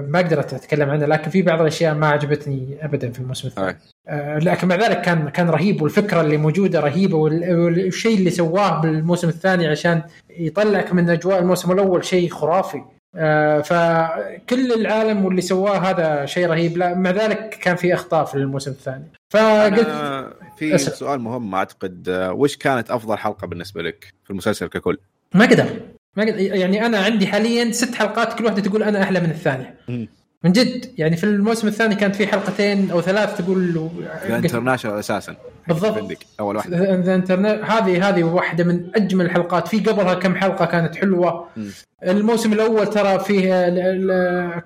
[0.08, 3.76] ما أقدر أتكلم عنها لكن في بعض الأشياء ما عجبتني ابدا في الموسم الثاني.
[4.44, 9.28] لكن مع ذلك كان كان رهيب والفكرة اللي موجودة رهيبة وال- والشيء اللي سواه بالموسم
[9.28, 12.82] الثاني عشان يطلعك من أجواء الموسم الأول شيء خرافي
[13.62, 18.70] فكل العالم واللي سواه هذا شيء رهيب لا مع ذلك كان في أخطاء في الموسم
[18.70, 19.88] الثاني فقلت
[20.58, 20.94] في أسف.
[20.94, 24.98] سؤال مهم أعتقد آه، وش كانت أفضل حلقة بالنسبة لك في المسلسل ككل؟
[25.34, 25.66] ما قدر
[26.16, 29.74] ما قدر يعني أنا عندي حاليا ست حلقات كل واحدة تقول أنا أحلى من الثانية.
[30.44, 33.88] من جد يعني في الموسم الثاني كانت في حلقتين أو ثلاث تقول
[34.26, 35.36] ال International Assassin
[35.68, 36.18] بالضبط.
[36.40, 40.96] أول واحدة The International هذه هذه واحدة من أجمل الحلقات في قبلها كم حلقة كانت
[40.96, 41.70] حلوة مم.
[42.06, 43.68] الموسم الأول ترى فيه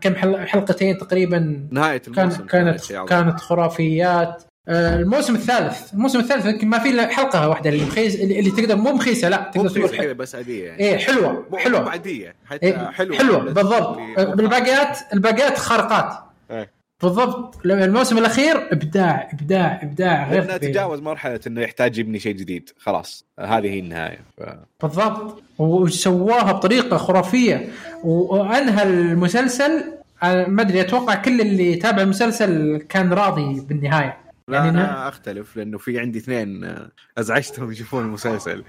[0.01, 3.07] كم حل- حلقتين تقريبا نهاية كان الموسم كانت عظيم.
[3.07, 5.95] كانت خرافيات الموسم الثالث.
[5.95, 9.51] الموسم الثالث يمكن ما في إلا حلقة واحدة اللي مخيس اللي, تقدر مو مخيسة لا
[9.55, 10.81] تقدر تقول كذا بس عادية يعني.
[10.81, 11.91] إيه حلوة حلوة.
[11.91, 13.19] عادية حتى إيه حلوة.
[13.19, 13.99] حلوة بالضبط.
[13.99, 16.19] اللي- بالباقيات الباقيات خارقات.
[16.51, 16.71] إيه.
[17.03, 17.67] بالضبط.
[17.67, 20.57] الموسم الأخير إبداع إبداع إبداع غير.
[20.57, 22.71] تجاوز مرحلة إنه يحتاج يبني شيء جديد.
[22.79, 24.19] خلاص هذه هي النهاية.
[24.39, 24.43] ف...
[24.83, 25.43] بالضبط.
[25.59, 27.69] وسواها بطريقة خرافية.
[28.05, 29.85] وأنهى المسلسل
[30.23, 34.17] أنا ما أدري أتوقع كل اللي تابع المسلسل كان راضي بالنهاية.
[34.49, 38.64] لا يعني أنا أختلف لأنه في عندي اثنين آه، أزعجتهم يشوفون المسلسل.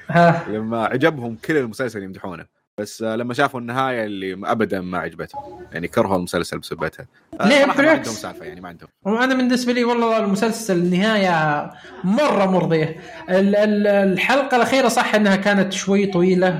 [0.48, 2.46] لما عجبهم كل المسلسل يمدحونه.
[2.78, 7.06] بس آه، لما شافوا النهاية اللي ابدا ما عجبتهم يعني كرهوا المسلسل بسبتها
[7.42, 7.98] آه، ليه؟ صراحة ما بالعكس.
[7.98, 8.90] عندهم سالفة يعني ما عندهم.
[9.04, 11.72] وأنا بالنسبة لي والله المسلسل النهاية
[12.04, 12.96] مرة مرضية.
[13.30, 16.60] ال- ال- الحلقة الأخيرة صح إنها كانت شوي طويلة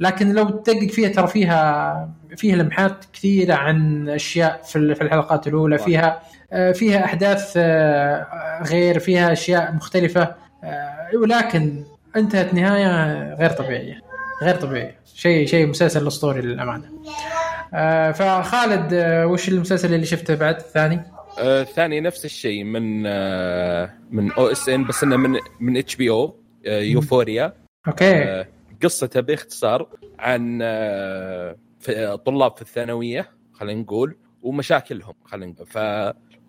[0.00, 5.46] لكن لو تدقق فيها ترى فيها فيها لمحات كثيرة عن أشياء في ال- في الحلقات
[5.46, 6.22] الأولى فيها
[6.74, 10.34] فيها أحداث آه، غير فيها أشياء مختلفة
[10.64, 11.84] آه، ولكن
[12.16, 14.00] انتهت نهاية غير طبيعية
[14.42, 15.00] غير طبيعية.
[15.14, 16.84] شيء شيء مسلسل أسطوري للأمانة.
[17.74, 21.00] آه، فخالد آه، وش المسلسل اللي شفته بعد الثاني؟
[21.38, 26.36] آه، الثاني نفس الشيء من آه، من OSN بس إنه من من HBO
[26.66, 27.52] Euphoria.
[27.88, 28.22] Okay.
[28.22, 28.46] آه،
[28.82, 29.88] قصته باختصار
[30.18, 35.66] عن آه، في- طلاب في الثانوية خلينا نقول ومشاكلهم خلينا نقول.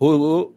[0.02, 0.52] فهو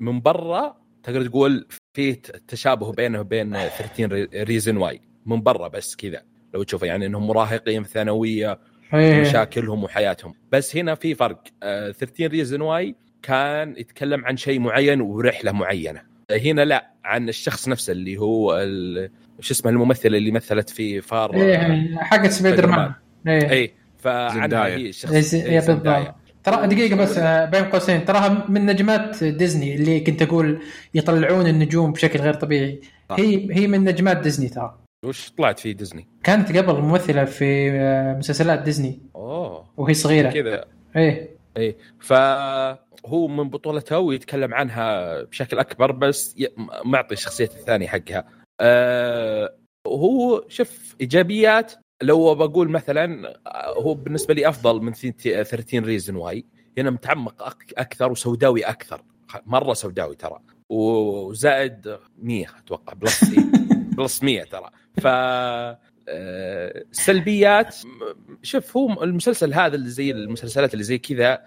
[0.00, 2.14] من برا تقدر تقول في
[2.48, 6.22] تشابه بينه وبين 13 Reasons Why من برا بس كذا.
[6.54, 8.58] لو تشوفه يعني إنهم مراهقين في الثانوية
[8.94, 9.20] إيه.
[9.20, 10.34] مشاكلهم وحياتهم.
[10.52, 11.42] بس هنا في فرق.
[11.62, 16.02] آه، 13 Reasons Why كان يتكلم عن شيء معين ورحلة معينة.
[16.30, 21.34] هنا لا عن الشخص نفسه اللي هو ال- شو اسمه الممثله اللي مثلت في Far
[21.34, 22.92] إيه حقت سبايدر مان.
[23.26, 23.50] إيه.
[23.50, 24.76] اي فعنها زندايا.
[24.76, 25.12] هي الشخص.
[25.12, 26.14] إيه، زي-
[26.50, 28.04] ترى دقيقة بس آه، بين قوسين.
[28.04, 30.60] تراها من نجمات ديزني اللي كنت أقول
[30.94, 32.80] يطلعون النجوم بشكل غير طبيعي.
[33.10, 34.78] هي هي من نجمات ديزني ترى.
[35.04, 39.00] وش طلعت في ديزني؟ كانت قبل ممثلة في آه، مسلسلات ديزني.
[39.16, 39.64] أوه.
[39.76, 40.30] وهي صغيرة.
[40.30, 40.64] كذا.
[40.96, 41.38] إيه.
[41.56, 46.36] اي فهو من بطولته ويتكلم عنها بشكل أكبر بس
[46.84, 48.24] معطي الشخصية الثانية حقها.
[48.60, 49.54] أه
[49.86, 51.72] هو شوف إيجابيات
[52.02, 56.44] لو بقول مثلا آه، هو بالنسبة لي أفضل من 13 Reasons Why.
[56.78, 57.42] هنا متعمق
[57.78, 59.02] أكثر وسوداوي أكثر.
[59.46, 60.38] مرة سوداوي ترى.
[60.68, 63.24] وزائد 100 أتوقع plus
[63.98, 64.70] plus 100 ترى.
[65.00, 71.40] ف آه، السلبيات م- شوف هو المسلسل هذا اللي زي المسلسلات اللي زي كذا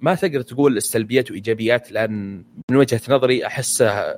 [0.00, 4.14] ما تقدر تقول السلبيات وإيجابيات لأن من وجهة نظري احسه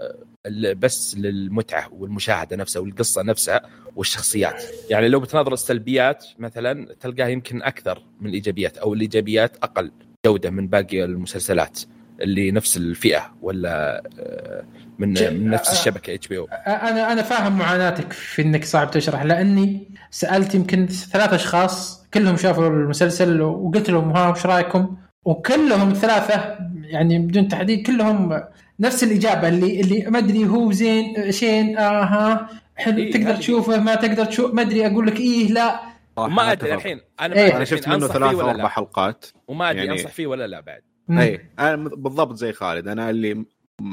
[0.77, 3.63] بس للمتعة والمشاهدة نفسها والقصة نفسها
[3.97, 4.63] والشخصيات.
[4.91, 9.93] يعني لو بتناظر السلبيات مثلا تلقاها يمكن أكثر من الإيجابيات أو الإيجابيات أقل
[10.27, 11.81] جودة من باقي المسلسلات
[12.21, 14.65] اللي نفس الفئة ولا آه،
[14.99, 16.45] من من نفس الشبكة إتش بي أو.
[16.67, 22.69] أنا أنا فاهم معاناتك في إنك صعب تشرح لأني سألت يمكن ثلاث أشخاص كلهم شافوا
[22.69, 28.43] المسلسل وقلت لهم ها وش رأيكم؟ وكلهم الثلاثه يعني بدون تحديد كلهم
[28.81, 33.95] نفس الإجابة اللي اللي ما أدري هو زين شين أها حلو إيه، تقدر تشوفه ما
[33.95, 35.81] تقدر تشوف ما أدري أقول لك إيه لا.
[36.19, 36.75] ما أدري.
[36.75, 37.01] الحين.
[37.21, 37.57] أنا إيه.
[37.57, 39.25] أنا شفت منه ثلاث أو أربع لا؟ حلقات.
[39.49, 40.83] وما أدري يعني- أنصح فيه ولا لا بعد.
[41.11, 42.89] اي أنا بالضبط زي خالد.
[42.89, 43.45] أنا اللي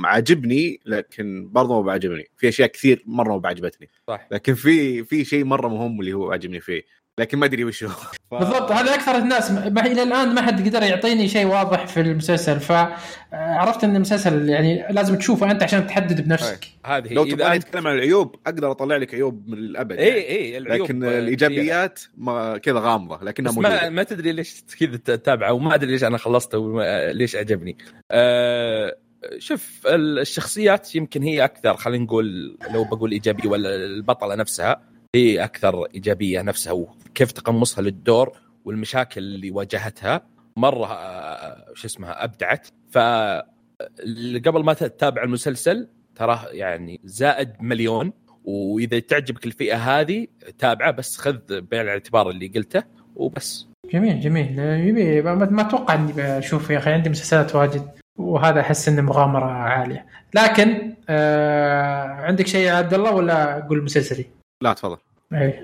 [0.03, 2.25] عاجبني لكن برضه ما بعجبني.
[2.37, 3.89] في أشياء كثير مرة ما بعجبتني.
[4.07, 4.27] صح.
[4.31, 6.81] لكن في في شيء مرة مهم اللي هو عاجبني فيه.
[7.19, 7.89] لكن ما أدري وش هو
[8.31, 8.35] ف...
[8.35, 12.59] بالضبط هذا أكثر الناس ما إلى الآن ما حد قدر يعطيني شيء واضح في المسلسل
[12.59, 16.67] فعرفت إن المسلسل يعني لازم تشوفه أنت عشان تحدد بنفسك.
[16.85, 20.07] هذه لو إذا تبغى أنت نتكلم عن العيوب أقدر أطلع لك عيوب من الأبد إي
[20.07, 20.29] يعني.
[20.29, 24.63] إي العيوب لكن آه، الإيجابيات ما كذا غامضة لكنها بس ما, موجوده ما تدري ليش
[24.79, 27.77] كذا تتابعه وما أدري ليش أنا خلصته وليش عجبني.
[28.11, 28.97] أه
[29.37, 34.92] شوف الشخصيات يمكن هي أكثر خلينا نقول لو بقول إيجابية ولا البطلة نفسها.
[35.15, 38.31] هي أكثر إيجابية نفسها وكيف تقمصها للدور
[38.65, 40.21] والمشاكل اللي واجهتها.
[40.57, 42.67] مرة آه، شو اسمها أبدعت.
[42.89, 42.97] ف
[44.45, 48.13] قبل ما تتابع المسلسل تراه يعني زائد مليون.
[48.45, 50.27] وإذا تعجبك الفئة هذه
[50.59, 52.83] تابعه بس خذ بعين الاعتبار اللي قلته
[53.15, 53.67] وبس.
[53.93, 55.23] جميل جميل.
[55.23, 57.87] ما أتوقع إني بشوف يا أخي عندي مسلسلات واجد
[58.17, 60.05] وهذا أحس إنه مغامرة عالية.
[60.35, 64.97] لكن آه عندك شيء يا عبد الله ولا أقول مسلسلي؟ لا تفضل.
[65.33, 65.59] اي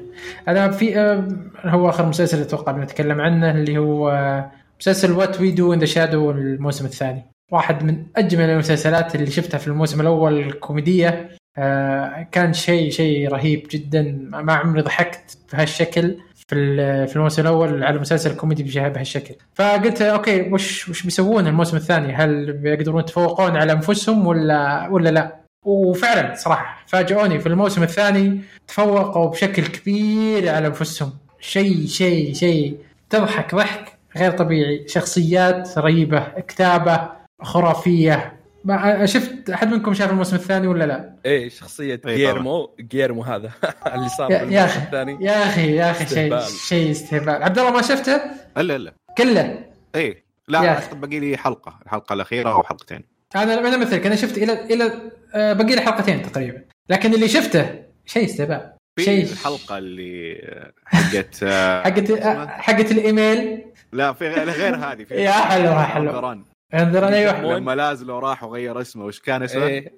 [0.48, 1.28] أنا في آه
[1.66, 5.86] هو آخر مسلسل أتوقع بنتكلم عنه اللي هو آه مسلسل What We Do in the
[5.86, 7.26] Shadows الموسم الثاني.
[7.52, 11.30] واحد من أجمل المسلسلات اللي شفتها في الموسم الأول الكوميدية.
[11.58, 14.02] آه كان شيء شيء رهيب جدا.
[14.30, 16.18] ما عمري ضحكت بهالشكل
[16.50, 22.14] في في الموسم الأول على مسلسل كوميدي بهالشكل فقلت okay وش وش بيسوون الموسم الثاني؟
[22.14, 29.30] هل بيقدرون يتفوقون على أنفسهم ولا ولا لا؟ وفعلا صراحة فاجئوني في الموسم الثاني تفوقوا
[29.30, 31.14] بشكل كبير على أنفسهم.
[31.40, 32.78] شيء شيء شيء
[33.10, 34.00] تضحك ضحك.
[34.18, 34.88] غير طبيعي.
[34.88, 37.10] شخصيات رهيبة كتابة
[37.42, 38.40] خرافية.
[38.66, 43.52] ما شفت أحد منكم شاف الموسم الثاني ولا لا؟ إيه شخصية إيه جيرمو جيرمو هذا.
[43.96, 45.18] اللي صار يا, في الموسم الثاني.
[45.26, 46.42] يا أخي يا أخي شيء استهبال.
[46.42, 47.44] شيء استهبال.
[47.44, 48.22] عبد الله ما شفته؟
[48.58, 51.80] الا الا كله؟ اي يا لا باقي لي حلقة.
[51.86, 53.19] الحلقة الأخيرة أو حلقتين.
[53.36, 54.92] أنا أنا مثلك أنا شفت إلى إلى
[55.36, 56.62] آه، باقي لي حلقتين تقريبا.
[56.90, 59.24] لكن اللي شفته شيء استهبال في شيء.
[59.24, 60.36] الحلقة اللي
[60.86, 63.66] حقت آه، حقت آه، حقت الإيميل.
[63.92, 66.44] لا في غير هذه في يا حلوة عنبران.
[66.74, 69.94] انظر أنا أيوه لما لازلو راح وغير اسمه وش كان اسمه؟ إيه.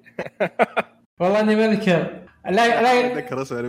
[1.20, 2.06] والله إني ما أذكر.
[2.46, 3.06] لا لا.
[3.06, 3.60] اتذكر اسمه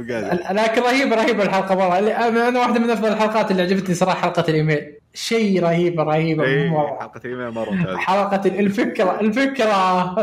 [0.51, 2.27] لكن رهيبه رهيبه الحلقة والله.
[2.47, 4.95] أنا واحدة من أفضل الحلقات اللي عجبتني صراحة حلقة الإيميل.
[5.13, 6.97] شيء رهيبه رهيبه إيه، مرة.
[6.99, 10.13] حلقة الايميل مرة ممتازه حلقة الفكرة الفكرة.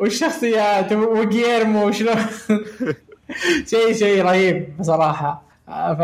[0.00, 2.16] والشخصيات وجيرمو وشلون
[3.70, 6.00] شيء شيء رهيب بصراحة ف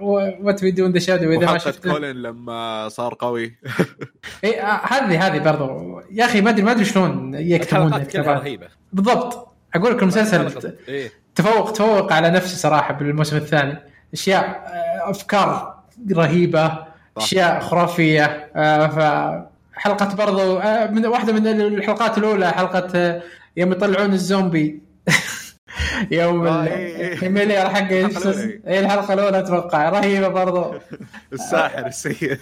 [0.00, 3.56] What We Do the Shadows إذا ما شفته كولين لما صار قوي.
[4.44, 6.00] إيه، آه، هذه هذه برضو.
[6.10, 7.92] يا أخي ما أدري ما أدري شلون يكتبون.
[8.16, 8.66] رهيبة.
[8.92, 9.48] بالضبط.
[9.74, 11.10] أقول لك المسلسل إيه.
[11.34, 13.78] تفوق تفوق على نفسه صراحة بالموسم الثاني.
[14.12, 15.74] أشياء آه، أفكار
[16.12, 16.85] رهيبة.
[17.16, 18.50] أشياء خرافية.
[18.56, 23.22] آه، فحلقه برضو آه، من واحدة من الحلقات الأولى حلقة آه،
[23.56, 24.80] يوم يطلعون الزومبي.
[26.10, 27.22] يوم إيه، إيه.
[27.22, 28.60] ايميليا حق الحلقة الأولى.
[28.68, 29.88] اي الحلقة الأولى أتوقع.
[29.88, 30.74] رهيبة برضو.
[31.32, 32.34] الساحر السيء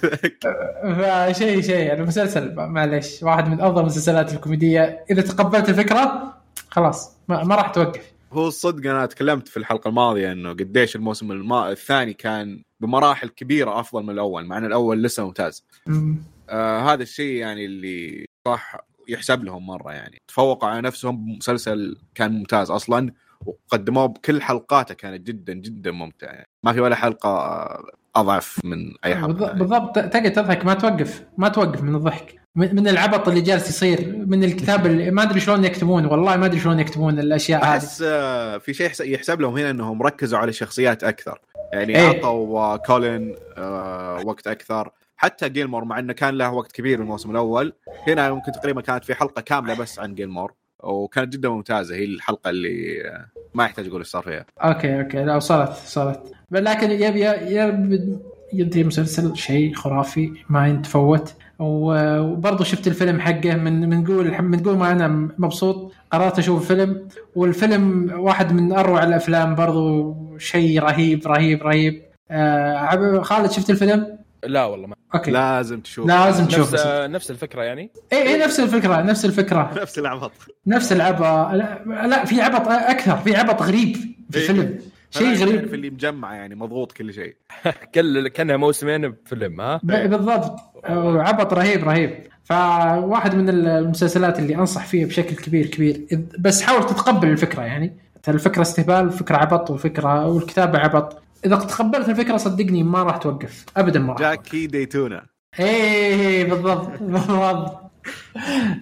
[0.98, 5.04] فشيء شيء المسلسل معلش واحد من أفضل المسلسلات الكوميدية.
[5.10, 6.34] إذا تقبلت الفكرة
[6.70, 8.13] خلاص ما, ما راح توقف.
[8.34, 11.70] هو الصدق أنا تكلمت في الحلقة الماضية إنه قديش الموسم الما...
[11.70, 16.22] الثاني كان بمراحل كبيرة أفضل من الأول مع إن الأول لسه ممتاز مم.
[16.48, 18.76] آه هذا الشيء يعني اللي صح
[19.08, 23.12] يحسب لهم مرة يعني تفوقوا على نفسهم بمسلسل كان ممتاز أصلا
[23.46, 26.48] وقدموه بكل حلقاته كانت جدا جدا ممتعة يعني.
[26.64, 27.84] ما في ولا حلقة آه،
[28.16, 29.58] أضعف من أي حلقة بالضبط يعني.
[29.58, 34.44] بالضبط تقعد تضحك ما توقف ما توقف من الضحك من العبط اللي جالس يصير من
[34.44, 37.68] الكتاب اللي ما أدري شلون يكتبون والله ما أدري شلون يكتبون الأشياء هذه.
[37.70, 41.38] أحس آه، في شيء يحس- يحسب لهم هنا إنهم ركزوا على الشخصيات أكثر.
[41.72, 42.06] يعني إيه.
[42.06, 44.90] اعطوا كولين آه، وقت أكثر.
[45.16, 47.72] حتى جيلرمو مع إنه كان له وقت كبير الموسم الأول
[48.08, 51.94] هنا ممكن تقريبا كانت في حلقة كاملة بس عن جيلرمو وكانت جدا ممتازة.
[51.94, 54.44] هي الحلقة اللي آه، ما يحتاج أقول إيش صار فيها.
[54.60, 55.24] okay okay.
[55.24, 56.32] لا وصلت وصلت.
[56.50, 57.24] لكن يبي
[57.56, 58.18] يبي
[58.52, 64.76] ينتهي مسلسل شيء خرافي ما يتفوت وبرضه شفت الفيلم حقه من من نقول من نقول
[64.76, 71.62] ما أنا مبسوط قررت أشوف الفيلم والفيلم واحد من أروع الأفلام برضه شيء رهيب رهيب
[71.62, 72.02] رهيب.
[72.30, 75.30] آه خالد شفت الفيلم؟ لا والله ما okay.
[75.30, 79.70] لازم تشوف لازم نفس تشوف نفس الفكرة يعني؟ اي اي نفس الفكرة نفس الفكرة.
[79.82, 80.32] نفس العبط.
[80.66, 81.20] نفس العبط.
[81.54, 83.96] لا, لا في عبط أكثر في عبط غريب
[84.30, 84.50] في إيه.
[84.50, 84.78] الفيلم.
[85.10, 85.60] شيء غريب.
[85.60, 87.36] تعرف اللي مجمع يعني مضغوط كل شيء.
[87.94, 90.73] كل كأنها موسمين بفيلم ها؟ بالضبط.
[91.20, 92.26] عبط رهيب رهيب.
[92.44, 96.06] فواحد من المسلسلات اللي أنصح فيها بشكل كبير كبير.
[96.38, 97.96] بس حاول تتقبل الفكرة يعني.
[98.28, 101.22] الفكرة استهبال الفكرة عبط والفكرة والكتابة عبط.
[101.46, 103.64] إذا تقبلت الفكرة صدقني ما راح توقف.
[103.76, 104.20] ابدا ما راح.
[104.20, 105.26] جاكي ديتونا.
[105.60, 107.80] إيه بالضبط بالضبط.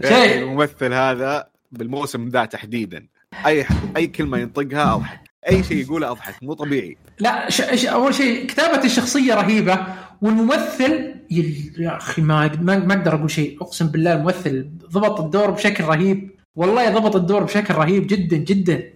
[0.00, 0.42] يعني شيء.
[0.42, 3.06] الممثل هذا بالموسم ذا تحديدا.
[3.46, 6.96] اي أي كلمة ينطقها اضحك أي شيء يقوله أضحك مو طبيعي.
[7.20, 7.62] لا ش...
[7.62, 7.86] ش...
[7.86, 9.78] أول شيء كتابه الشخصية رهيبة
[10.22, 11.74] والممثل يل...
[11.78, 16.30] يا أخي ما ما ما أقدر أقول شيء أقسم بالله الممثل ضبط الدور بشكل رهيب
[16.56, 18.92] والله ضبط الدور بشكل رهيب جدا جدا.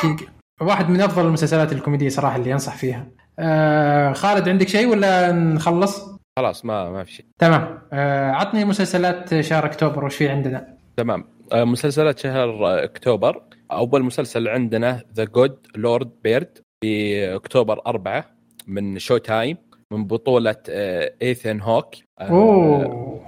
[0.00, 0.22] شوف
[0.60, 3.08] واحد من أفضل المسلسلات الكوميدية صراحة اللي أنصح فيها.
[3.38, 6.02] آه خالد عندك شيء ولا نخلص؟
[6.38, 7.26] خلاص ما ما في شيء.
[7.38, 7.78] تمام.
[7.92, 11.24] آه عطني مسلسلات شهر أكتوبر وش في عندنا؟ تمام.
[11.52, 13.42] آه مسلسلات شهر أكتوبر.
[13.78, 19.56] أول مسلسل عندنا The Good Lord Bird في أكتوبر أربعة من Showtime
[19.92, 23.22] من بطولة ايثن هوك آه، أوه.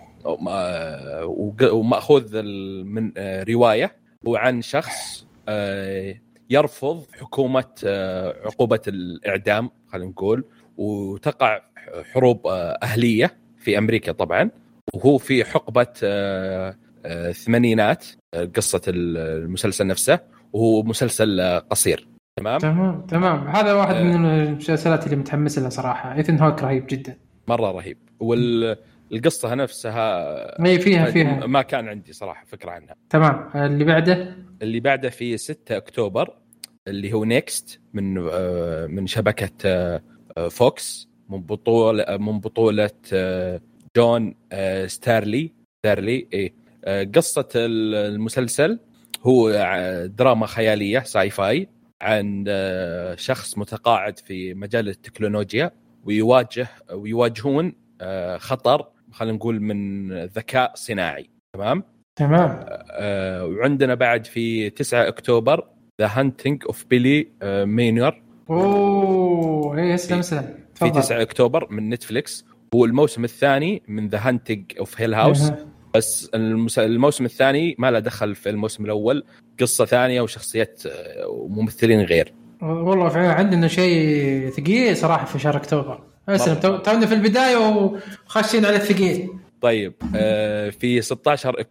[1.72, 2.42] ومأخوذ
[2.84, 3.97] من آه، رواية.
[4.26, 6.14] وعن شخص آه،
[6.51, 7.74] يرفض حكومة
[8.45, 10.45] عقوبة الإعدام خلينا نقول
[10.76, 11.61] وتقع
[12.12, 12.47] حروب
[12.82, 14.51] أهلية في أمريكا طبعا.
[14.95, 15.86] وهو في حقبة
[17.07, 18.07] الثمانينات
[18.57, 20.20] قصة المسلسل نفسه.
[20.55, 22.09] وهو مسلسل قصير.
[22.40, 23.48] تمام؟ تمام تمام.
[23.48, 26.14] هذا واحد من المسلسلات اللي متحمس لها صراحة.
[26.14, 27.16] ايثن هوك رهيب جدا.
[27.48, 27.98] مرة رهيب.
[28.20, 31.46] والقصة نفسها إي فيها فيها.
[31.46, 32.94] ما كان عندي صراحة فكرة عنها.
[33.11, 33.50] تمام.
[33.55, 36.36] اللي بعده؟ اللي بعده في 6 أكتوبر
[36.88, 38.14] اللي هو Next من
[38.94, 40.00] من شبكة
[40.50, 42.90] فوكس من بطولة من بطولة
[43.96, 44.34] جون
[44.86, 46.55] ستارلي ستارلي اي
[47.14, 48.78] قصة المسلسل
[49.26, 49.50] هو
[50.06, 51.68] دراما خيالية sci-fi
[52.02, 55.70] عن آه، شخص متقاعد في مجال التكنولوجيا
[56.04, 61.30] ويواجه ويواجهون آه، خطر خلينا نقول من ذكاء صناعي.
[61.56, 61.82] تمام؟
[62.16, 62.64] تمام.
[62.90, 65.68] آه، وعندنا بعد في 9 أكتوبر
[66.00, 67.28] The Haunting of Bly
[67.64, 72.44] Manor أوه اي اسلم اسلم في 9 أكتوبر من نتفليكس
[72.74, 75.52] هو الموسم الثاني من The Haunting of Hill House
[75.95, 76.30] بس
[76.78, 79.24] الموسم الثاني ما له دخل في الموسم الأول.
[79.61, 82.32] قصة ثانية وشخصيات آه، وممثلين غير.
[82.62, 88.76] والله فعلا عندنا شيء ثقيل صراحة في شهر اكتوبر اسلم تونا في البداية وخاشين على
[88.76, 89.28] الثقيل.
[89.61, 91.64] طيب آه، في 16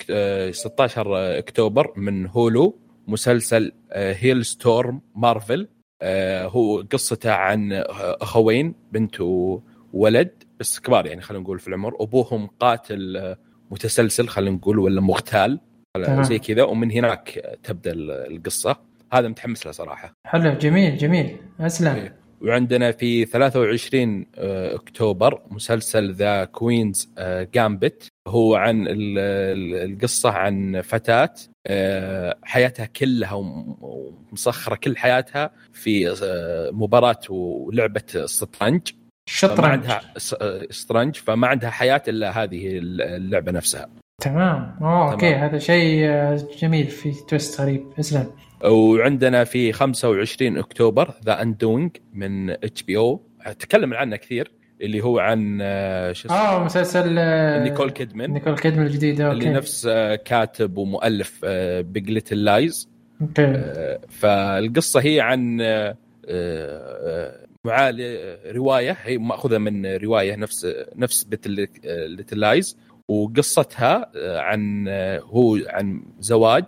[0.51, 5.67] 16 آه، أكتوبر من Hulu مسلسل Helstrom Marvel
[6.43, 11.95] هو قصته عن أخوين بنت وولد بس كبار يعني خلينا نقول في العمر.
[11.99, 13.35] أبوهم قاتل
[13.73, 15.59] متسلسل خلينا نقول ولا مغتال
[16.21, 18.75] زي كذا ومن هناك تبدأ القصة.
[19.13, 20.13] هذا متحمس له صراحة.
[20.25, 21.37] حلو جميل جميل.
[21.59, 21.95] أسلم.
[21.95, 22.15] إيه.
[22.41, 27.09] وعندنا في 23 آه، أكتوبر مسلسل The Queen's
[27.53, 28.07] Gambit.
[28.27, 31.33] هو عن القصة عن فتاة
[31.67, 38.81] آه، حياتها كلها ومسخرة كل حياتها في آه، مباراة ولعبة الشطرنج
[39.27, 40.01] الشطرنج عندها
[40.69, 43.89] شطرنج فما عندها حياة إلا هذه اللعبة نفسها.
[44.21, 44.75] تمام.
[44.81, 46.07] اوه okay هذا شيء
[46.59, 47.87] جميل في twist غريب.
[47.99, 48.31] اسلم.
[48.63, 53.21] وعندنا في 25 أكتوبر The Undoing من HBO
[53.59, 54.51] تكلم عنه كثير
[54.81, 58.31] اللي هو عن آه، شو اسمه؟ آه مسلسل آه، نيكول كيدمن.
[58.31, 61.45] نيكول كيدمن الجديده اللي نفس آه، كاتب ومؤلف
[61.79, 62.89] Big Little Lies
[63.21, 63.63] okay.
[64.09, 65.61] فالقصة هي عن
[67.67, 72.77] معالي رواية هي مأخوذة من رواية نفس نفس Big Little Lies
[73.07, 74.87] وقصتها عن
[75.23, 76.65] هو عن زواج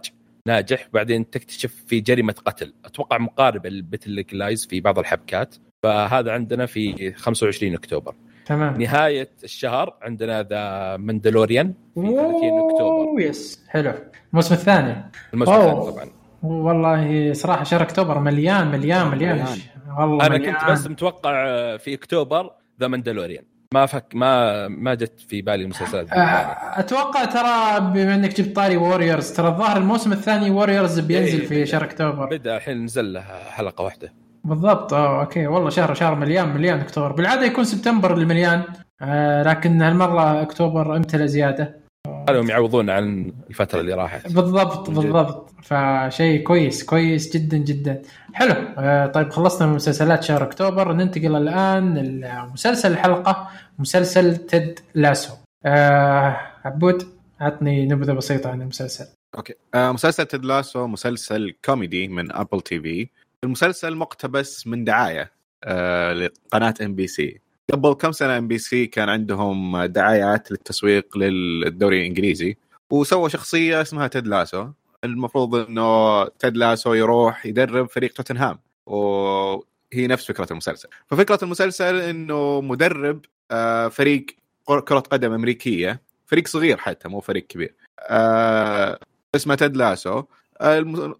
[0.47, 2.73] ناجح بعدين تكتشف في جريمة قتل.
[2.85, 5.55] أتوقع مقاربه ل Big Lies في بعض الحبكات.
[5.83, 8.15] فهذا عندنا في 25 أكتوبر.
[8.45, 8.81] تمام.
[8.81, 13.21] نهاية الشهر عندنا The Mandalorian في 30 أكتوبر.
[13.21, 13.93] yes حلو.
[14.31, 15.11] الموسم الثاني.
[15.33, 16.09] الموسم الثاني طبعا.
[16.45, 19.57] والله صراحة شهر أكتوبر مليان مليان مليان, مليان.
[19.97, 20.53] والله أنا مليان.
[20.53, 21.33] كنت بس متوقع
[21.77, 23.43] في أكتوبر The Mandalorian
[23.73, 29.31] ما فك ما ما جت في بالي المسلسلات أتوقع ترى بما إنك جبت طاري Warriors
[29.31, 32.25] ترى الظاهر الموسم الثاني Warriors بينزل إيه في شهر أكتوبر.
[32.29, 34.13] بدأ الحين نزل له حلقة واحدة.
[34.43, 34.93] بالضبط.
[34.93, 35.47] آه okay.
[35.47, 37.11] والله شهر شهر مليان مليان أكتوبر.
[37.11, 38.63] بالعادة يكون سبتمبر المليان.
[39.01, 41.84] آه لكن هالمرة أكتوبر امتلى زيادة.
[42.27, 44.31] خلهم يعوضون عن الفترة اللي راحت.
[44.31, 45.51] بالضبط بالضبط.
[45.63, 48.01] فشيء كويس كويس جدا جدا.
[48.33, 48.53] حلو.
[48.77, 50.93] آه طيب خلصنا من مسلسلات شهر أكتوبر.
[50.93, 53.49] ننتقل الآن لمسلسل الحلقة
[53.79, 55.33] مسلسل Ted Lasso.
[55.65, 57.07] آه عبود
[57.41, 59.05] عطني نبذة بسيطة عن المسلسل.
[59.37, 59.53] okay.
[59.75, 63.09] آه مسلسل Ted Lasso مسلسل كوميدي من Apple TV
[63.43, 65.31] المسلسل مقتبس من دعاية
[65.63, 67.39] آه لقناة NBC
[67.71, 72.57] قبل كم سنة NBC كان عندهم دعايات للتسويق للدوري الإنجليزي
[72.89, 74.67] وسووا شخصية اسمها Ted Lasso.
[75.03, 80.89] المفروض إنه تيد لاسو يروح يدرب فريق توتنهام وهي نفس فكرة المسلسل.
[81.07, 84.25] ففكرة المسلسل إنه مدرب آه، فريق
[84.65, 87.75] كرة قدم أمريكية فريق صغير حتى مو فريق كبير.
[87.99, 88.99] آه،
[89.35, 90.23] اسمه تيد لاسو.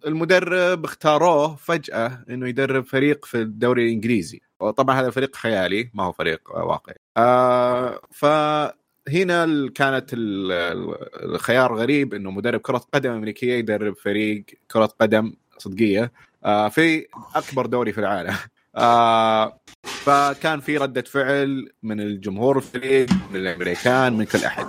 [0.06, 4.40] المدرب اختاروه فجأة إنه يدرب فريق في الدوري الإنجليزي.
[4.60, 6.96] وطبعا هذا فريق خيالي ما هو فريق واقعي.
[7.16, 14.86] آه فهنا كانت ال- ال- الخيار غريب إنه مدرب كرة قدم أمريكية يدرب فريق كرة
[15.00, 16.12] قدم صدقية
[16.44, 18.34] آه في أكبر دوري في العالم.
[18.76, 24.66] آه فكان في ردة فعل من الجمهور الفريق من الأمريكان من كل أحد.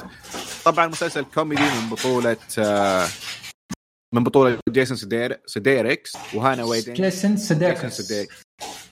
[0.66, 3.08] طبعا مسلسل كوميدي من بطولة آه
[4.14, 8.12] من بطولة جيسون سدير سديركس وهانا ويدنج جيسون سديركس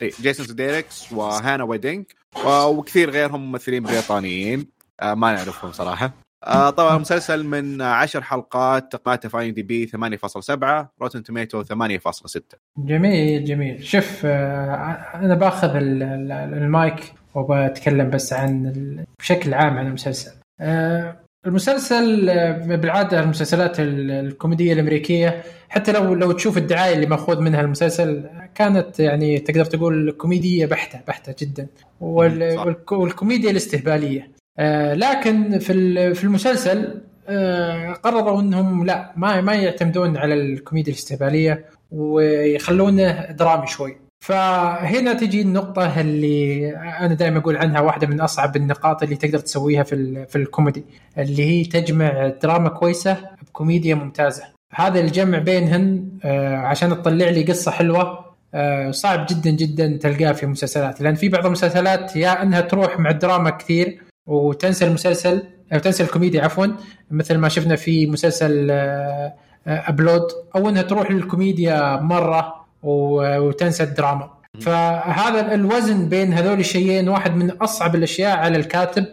[0.01, 2.05] إيه، جيسون سديركس وهانا ويدنج
[2.45, 4.67] و- وكثير غيرهم ممثلين بريطانيين.
[5.01, 6.11] آه ما نعرفهم صراحة.
[6.43, 12.39] آه طبعا مسلسل من عشر حلقات تقييماته في IMDb 8.7 Rotten Tomatoes 8.6
[12.77, 13.83] جميل جميل.
[13.85, 14.75] شوف آه،
[15.15, 20.31] أنا بأخذ ال- ال- المايك وبتكلم بس عن بشكل عام عن المسلسل.
[20.59, 27.39] آه، المسلسل آه، بالعادة المسلسلات ال- الكوميدية الأمريكية حتى لو لو تشوف الدعاية اللي مأخوذ
[27.41, 28.23] منها المسلسل
[28.55, 31.67] كانت يعني تقدر تقول كوميدية بحته بحتة جدا
[32.01, 34.31] وال- والكوميديا الاستهبالية.
[34.59, 41.65] آه، لكن في في المسلسل آه، قرروا إنهم لا ما ما يعتمدون على الكوميديا الاستهبالية
[41.91, 43.97] ويخلونه درامي شوي.
[44.25, 49.83] فهنا تجي النقطة اللي أنا دائما أقول عنها واحدة من أصعب النقاط اللي تقدر تسويها
[49.83, 50.83] في في الكوميدي
[51.17, 53.17] اللي هي تجمع دراما كويسة
[53.47, 54.43] بكوميديا ممتازة.
[54.75, 60.45] هذا الجمع بينهن آه، عشان تطلع لي قصة حلوة آه، صعب جدا جدا تلقاه في
[60.45, 66.03] مسلسلات لأن في بعض المسلسلات يا أنها تروح مع الدراما كثير وتنسى المسلسل أو تنسى
[66.03, 66.67] الكوميديا عفوا
[67.11, 69.33] مثل ما شفنا في مسلسل آه،
[69.67, 74.29] أبلود أو إنها تروح للكوميديا مرة و- وتنسى الدراما.
[74.61, 79.05] فهذا الوزن بين هذول الشيئين واحد من أصعب الأشياء على الكاتب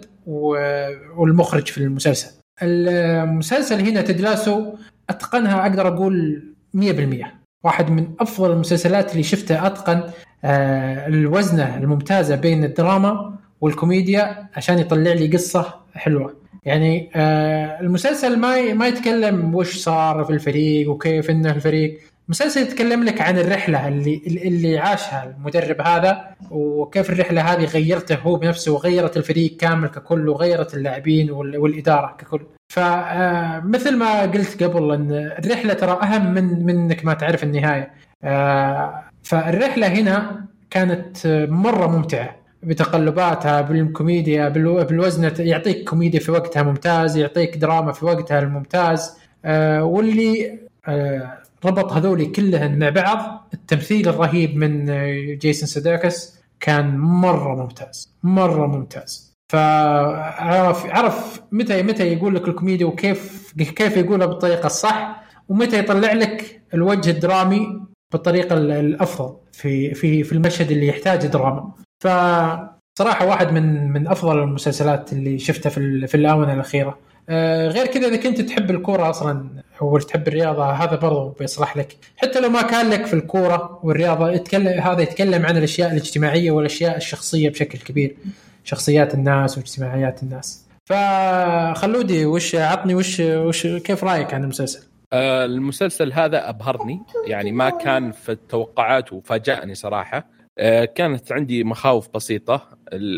[1.17, 2.31] والمخرج في المسلسل.
[2.63, 4.75] المسلسل هنا تدلاسو
[5.11, 6.43] أتقنها أقدر أقول
[6.75, 7.27] 100%
[7.65, 10.03] واحد من أفضل المسلسلات اللي شفتها أتقن
[10.45, 16.35] آه، الوزنة الممتازة بين الدراما والكوميديا عشان يطلع لي قصة حلوة.
[16.65, 21.99] يعني آه المسلسل ما ما يتكلم وش صار في الفريق وكيف إنه الفريق.
[22.33, 28.37] المسلسل يتكلم لك عن الرحلة اللي اللي عاشها المدرب هذا وكيف الرحلة هذه غيرته هو
[28.37, 32.41] بنفسه وغيرت الفريق كامل ككل وغيرت اللاعبين وال- والإدارة ككل.
[32.69, 35.13] فمثل ما قلت قبل إن
[35.45, 37.91] الرحلة ترى أهم من من انك ما تعرف النهاية.
[38.25, 46.63] آه، فالرحلة هنا كانت آه، مرة ممتعة بتقلباتها بالكوميديا بالو- بالوزنة يعطيك كوميديا في وقتها
[46.63, 49.19] ممتاز يعطيك دراما في وقتها الممتاز.
[49.45, 50.59] آه، واللي
[50.89, 53.49] آه، ربط هذولي كلهن مع بعض.
[53.55, 59.33] التمثيل الرهيب من آه، جيسون سوديكس كان مرة ممتاز مرة ممتاز.
[59.53, 66.61] فعرف عرف متى متى يقول لك الكوميديا وكيف كيف يقولها بالطريقة الصح ومتى يطلع لك
[66.75, 67.81] الوجه الدرامي
[68.13, 71.73] بالطريقة ال- الأفضل في في في المشهد اللي يحتاج دراما.
[72.05, 76.99] فصراحة واحد من من أفضل المسلسلات اللي شفتها في في الآونة الأخيرة.
[77.29, 81.97] آه، غير كذا إذا كنت تحب الكورة أصلا أو تحب الرياضة هذا برضو بيصلح لك.
[82.17, 86.97] حتى لو ما كان لك في الكورة والرياضة يتكلم هذا يتكلم عن الأشياء الاجتماعية والأشياء
[86.97, 88.17] الشخصية بشكل كبير.
[88.65, 90.67] شخصيات الناس واجتماعيات الناس.
[90.85, 97.01] فخلودي وش عطني وش وش كيف رأيك عن المسلسل؟ آه، المسلسل هذا أبهرني.
[97.27, 100.27] يعني ما كان في التوقعات وفاجأني صراحة.
[100.59, 102.69] آه، كانت عندي مخاوف بسيطة.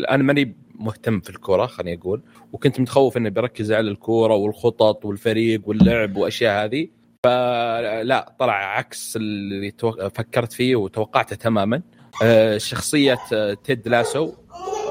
[0.09, 2.21] أنا ماني مهتم في الكورة خليني أقول.
[2.55, 6.87] وكنت متخوف انه بيركز على الكورة والخطط والفريق واللعب وأشياء هذه.
[7.25, 9.71] فلا طلع عكس اللي
[10.15, 11.81] فكرت فيه وتوقعته تماما.
[12.23, 14.33] آه، شخصية آه، تيد لاسو.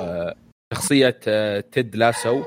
[0.01, 0.35] آه،
[0.75, 1.11] شخصية
[1.73, 2.43] تيد لاسو.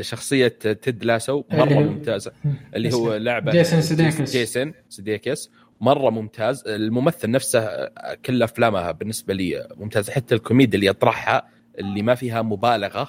[0.00, 0.48] شخصية
[0.82, 2.32] تيد لاسو مرة اللي- ممتازة.
[2.76, 4.32] اللي هو لعبة جيسون سوديكس.
[4.32, 5.50] جيسون سوديكس
[5.80, 6.64] مرة ممتاز.
[6.66, 7.88] الممثل نفسه
[8.26, 10.12] كل أفلامه بالنسبة لي ممتازة.
[10.12, 11.48] حتى الكوميديا اللي يطرحها
[11.78, 13.08] اللي ما فيها مبالغة.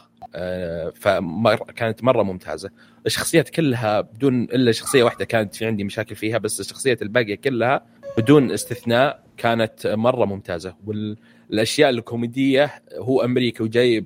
[0.96, 2.70] فكانت مرة ممتازة.
[3.06, 7.86] الشخصيات كلها بدون إلا شخصية واحدة كانت في عندي مشاكل فيها بس الشخصيات الباقية كلها
[8.18, 10.76] بدون استثناء كانت مرة ممتازة.
[10.86, 14.06] والاشياء الكوميدية هو أمريكي وجاي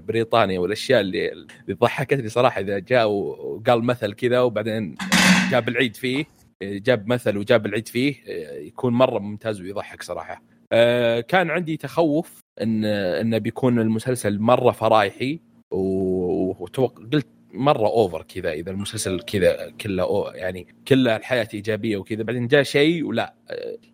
[0.00, 4.96] بريطانيا والأشياء اللي اللي ضحكتني صراحة إذا جاء وقال مثل كذا وبعدين
[5.50, 6.24] جاب العيد فيه
[6.62, 8.14] جاب مثل وجاب العيد فيه
[8.66, 10.42] يكون مرة ممتاز ويضحك صراحة.
[10.72, 15.40] آه، كان عندي تخوف ان إنه بيكون المسلسل مرة فرايحي.
[15.70, 22.62] وقلت مرة اوفر كذا إذا المسلسل كذا كله يعني كله الحياة إيجابية وكذا بعدين جاء
[22.62, 23.34] شيء ولا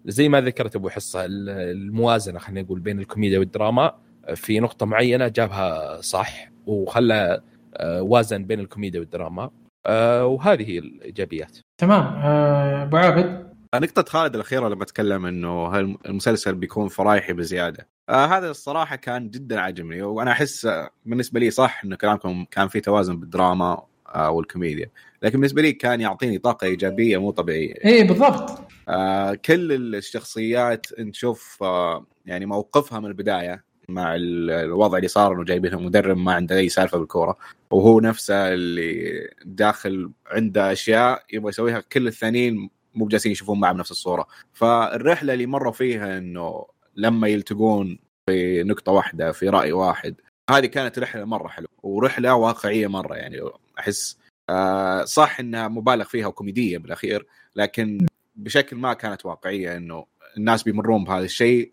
[0.04, 3.94] زي ما ذكرت أبو حصة ال- الموازنة خلينا نقول بين الكوميديا والدراما
[4.34, 7.40] في نقطة معينة جابها صح وخلى
[7.76, 9.50] آه، وازن بين الكوميديا والدراما
[9.86, 11.58] آه وهذه الإيجابيات.
[11.80, 17.88] تمام آه، أبو عابد؟ نقطة خالد الأخيرة لما تكلم إنه المسلسل بيكون فرايحي بزيادة.
[18.08, 20.68] آه هذا الصراحة كان جدا عجبني وأنا أحس
[21.06, 23.82] بالنسبة لي صح إنه كلامكم كان في توازن بالدراما
[24.14, 24.90] آه والكوميديا.
[25.22, 27.74] لكن بالنسبة لي كان يعطيني طاقة إيجابية مو طبيعية.
[27.84, 28.60] إيه بالضبط.
[28.88, 35.44] آه كل الشخصيات نشوف آه يعني موقفها من البداية مع ال- الوضع اللي صار إنه
[35.44, 37.36] جايبين لهم مدرب ما عنده أي سالفة بالكورة
[37.70, 43.90] وهو نفسه اللي داخل عنده أشياء يبغى يسويها كل الثانيين مو جالسين يشوفون معه بنفس
[43.90, 44.26] الصورة.
[44.52, 46.66] فالرحلة اللي مروا فيها إنه
[46.96, 50.14] لما يلتقون في نقطة واحدة في رأي واحد
[50.50, 53.40] هذه كانت رحلة مرة حلوة ورحلة واقعية مرة يعني.
[53.78, 54.18] أحس
[54.50, 57.26] آه صح إنها مبالغ فيها وكوميدية بالأخير
[57.56, 61.70] لكن بشكل ما كانت واقعية إنه الناس بيمرون بهذا الشيء.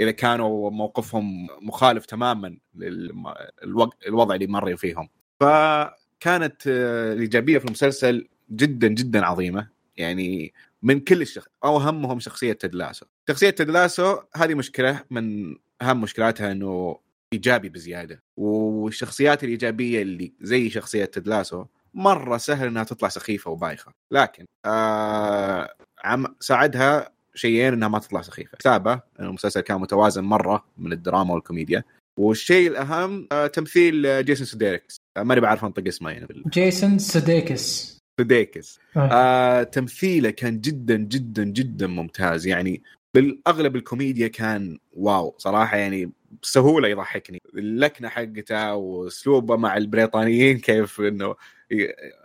[0.00, 5.08] إذا كانوا موقفهم مخالف تماما للوضع اللي مر فيهم.
[5.40, 9.68] فكانت آه، الإيجابية في المسلسل جدا جدا عظيمة.
[9.98, 16.52] يعني من كل الشخص أو اهمهم شخصية تدلاسو شخصية تدلاسو هذه مشكلة من أهم مشكلاتها
[16.52, 16.98] إنه
[17.32, 18.22] إيجابي بزيادة.
[18.36, 23.92] والشخصيات الإيجابية اللي زي شخصية تدلاسو مرة سهل إنها تطلع سخيفة وبايخة.
[24.10, 25.74] لكن آه
[26.04, 28.58] عم ساعدها شيئين إنها ما تطلع سخيفة.
[28.58, 31.84] كتابه المسلسل كان متوازن مرة من الدراما والكوميديا.
[32.18, 37.97] والشيء الأهم آه تمثيل جيسون سوديكس آه ماني بعرف أنطق اسمه يعني بال- جيسون سوديكس
[38.18, 39.08] سوديكس آه.
[39.12, 42.46] آه تمثيله كان جدا جدا جدا ممتاز.
[42.46, 42.82] يعني
[43.14, 46.12] بالأغلب الكوميديا كان wow صراحة يعني
[46.42, 47.42] بسهولة يضحكني.
[47.54, 51.34] اللكنة حقته وأسلوبه مع البريطانيين كيف إنه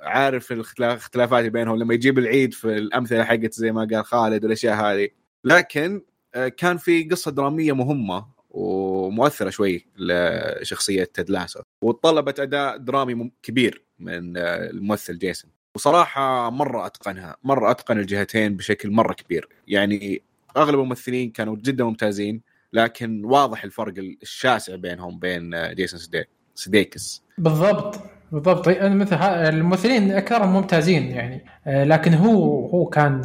[0.01, 4.75] عارف الاختلا- الاختلافات بينهم لما يجيب العيد في الأمثلة حقت زي ما قال خالد والأشياء
[4.75, 5.09] هذه.
[5.43, 6.01] لكن
[6.35, 11.59] آه، كان في قصة درامية مهمة ومؤثرة شوي لشخصية تيد لاسو.
[11.83, 15.51] وطلبت أداء درامي كبير من آه، الممثل جيسون.
[15.75, 19.47] وصراحة مرة أتقنها مرة أتقن الجهتين بشكل مرة كبير.
[19.67, 20.21] يعني
[20.57, 22.41] أغلب الممثلين كانوا جدا ممتازين
[22.73, 27.23] لكن واضح الفرق الشاسع بينهم بين آه، جيسون سدي- سديكس.
[27.37, 27.99] بالضبط
[28.31, 28.67] بالضبط.
[28.69, 31.45] مثل الممثلين أكثرهم ممتازين يعني.
[31.67, 33.21] آه، لكن هو هو كان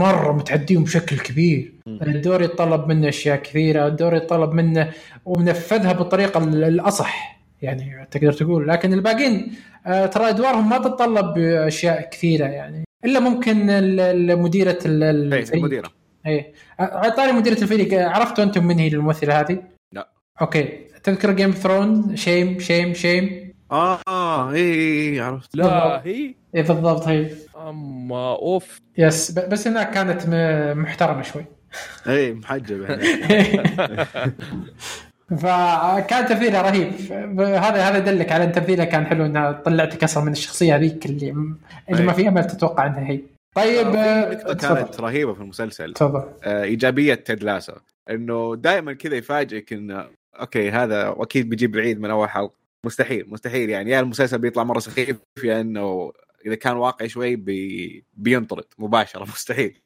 [0.00, 1.74] مرة متعديهم بشكل كبير.
[1.86, 4.90] الدور يتطلب منه أشياء كثيرة الدور يتطلب منه
[5.24, 8.68] ومنفذها بالطريقة ال- الأصح يعني تقدر تقول.
[8.68, 9.52] لكن الباقيين
[9.84, 15.40] ترى إدوارهم ما تتطلب اشياء كثيرة يعني إلا ممكن ال- ال- مديرة ال- ال- إيه،
[15.40, 15.58] الفريق.
[15.60, 15.90] المديرة.
[16.78, 17.94] على طاري مديرة الفريق.
[18.00, 19.62] آه، عرفتوا أنتم من هي الممثلة هذه؟
[19.92, 20.08] لا.
[20.40, 20.68] أوكي.
[21.04, 24.74] تذكر جيم ثرون شيم شيم شيم آه اي
[25.12, 25.56] اي عرفت.
[25.56, 27.30] لا هي؟ إيه بالضبط هي.
[27.68, 28.78] أما أوف.
[28.98, 30.22] يس بس هناك كانت
[30.78, 31.44] محترمة شوي.
[32.08, 33.02] اي محجب يعني
[35.36, 36.92] فكان تمثيلها رهيب.
[37.40, 41.30] هذا هذا يدلك على أن تمثيلها كان حلو إنها طلعتك أصلا من الشخصية هذيك اللي
[41.90, 42.12] اللي ما.
[42.12, 43.20] في امل تتوقع إنها هي.
[43.54, 45.94] طيب في آه، نقطة كانت رهيبة في المسلسل.
[45.94, 46.24] تفضل.
[46.44, 47.72] آه، إيجابية تيد لاسو
[48.10, 50.06] إنه دائما كذا يفاجئك انه
[50.40, 52.64] okay هذا أكيد بيجيب العيد من أول حلقة.
[52.86, 53.90] مستحيل مستحيل يعني.
[53.90, 56.12] يا المسلسل بيطلع مرة سخيف يا إنه
[56.46, 58.64] إذا كان واقعي شوي بي بينطرد.
[58.78, 59.80] مباشرة مستحيل.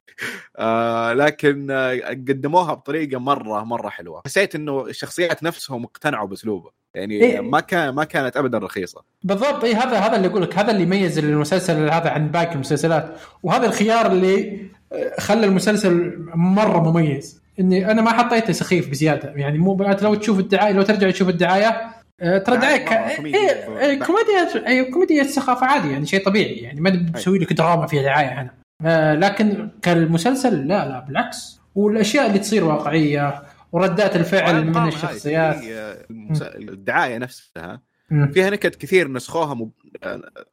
[0.57, 4.23] آه لكن آه قدموها بطريقة مرة مرة حلوة.
[4.27, 6.71] حسيت إنه الشخصيات نفسهم اقتنعوا بأسلوبه.
[6.95, 7.41] يعني إيه.
[7.41, 9.03] ما كان ما كانت ابدا رخيصة.
[9.23, 9.65] بالضبط.
[9.65, 13.19] اي هذا هذا اللي أقول لك هذا اللي يميز المسلسل هذا عن باقي المسلسلات.
[13.43, 17.43] وهذا الخيار اللي آه، خلى المسلسل مرة مميز.
[17.61, 19.33] إني أنا ما حطيته سخيف بزيادة.
[19.37, 23.39] يعني مو لو تشوف الدعاية لو ترجع تشوف الدعاية آه، ترى الدعايه ك- مرة كوميديا.
[23.41, 27.87] إيه، إيه، كوميديا أي كوميديا السخافه عادي يعني شيء طبيعي يعني ما بسوي لك دراما
[27.87, 28.51] فيها دعاية هنا.
[28.85, 31.61] آه، لكن كالمسلسل لا لا بالعكس.
[31.75, 33.43] والأشياء اللي تصير واقعية
[33.73, 35.57] وردات الفعل من الشخصيات.
[35.57, 37.81] في، آه، المس- الدعاية نفسها.
[38.11, 38.33] مم.
[38.33, 39.71] فيها نكت كثير نسخوها مب...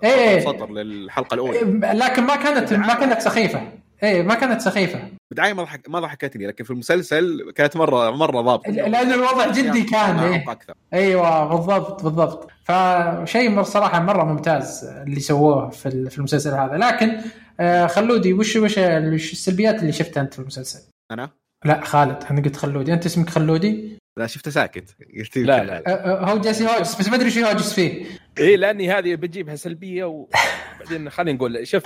[0.03, 0.39] إيه.
[0.39, 1.57] سطر للحلقة الأولى.
[1.59, 1.63] إيه،
[1.93, 3.61] لكن ما كانت ما كانت سخيفة.
[4.03, 4.99] إيه ما كانت سخيفة.
[5.31, 9.83] بداية ما ضحك ما ضحكتني لكن في المسلسل كانت مره مرة ضابطه لأن الوضع جدي
[9.83, 10.51] كان إيه.
[10.51, 10.73] أكثر.
[10.93, 12.47] أيوه بالضبط بالضبط.
[12.63, 16.77] فشيء صراحة مرة ممتاز اللي سووه في ال- في المسلسل هذا.
[16.77, 17.17] لكن
[17.59, 20.79] آه، خلودي وش وش السلبيات اللي شفتها أنت في المسلسل؟
[21.11, 21.29] أنا؟
[21.65, 22.93] لا خالد أنا قلت خلودي.
[22.93, 25.65] أنت اسمك خلودي؟ لا شفته ساكت قلت لا كذا.
[25.65, 25.91] لا آه،
[26.25, 28.05] آه، هو جالس يهاجس بس ما أدري شو يهاجس فيه.
[28.39, 31.83] اي لأني هذه بجيبها سلبية وبعدين خلينا نقول شوف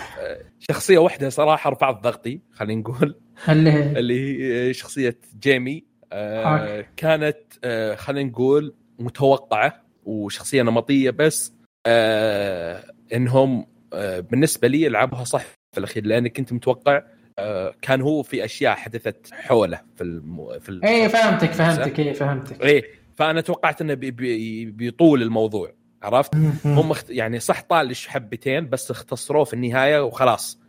[0.71, 3.15] شخصية واحدة صراحة رفعت ضغطي خلينا نقول.
[3.49, 5.83] اللي هي؟ شخصية جيمي.
[6.13, 6.85] آه.
[6.97, 11.53] كانت آه خلينا نقول متوقعة وشخصية نمطية بس
[11.85, 12.83] آه
[13.13, 15.43] إنهم آه بالنسبة لي لعبوها صح
[15.73, 17.03] في الأخير لأني كنت متوقع
[17.39, 20.59] آه كان هو في أشياء حدثت حوله في الم...
[20.59, 20.85] في ال...
[20.85, 22.61] إيه فهمتك فهمتك إيه فهمتك.
[22.61, 22.83] إيه
[23.15, 25.71] فأنا توقعت إنه بي بيطول الموضوع.
[26.03, 26.35] عرفت؟
[26.65, 27.09] هم اخت...
[27.09, 30.59] يعني صح طالش حبتين بس اختصروه في النهاية وخلاص.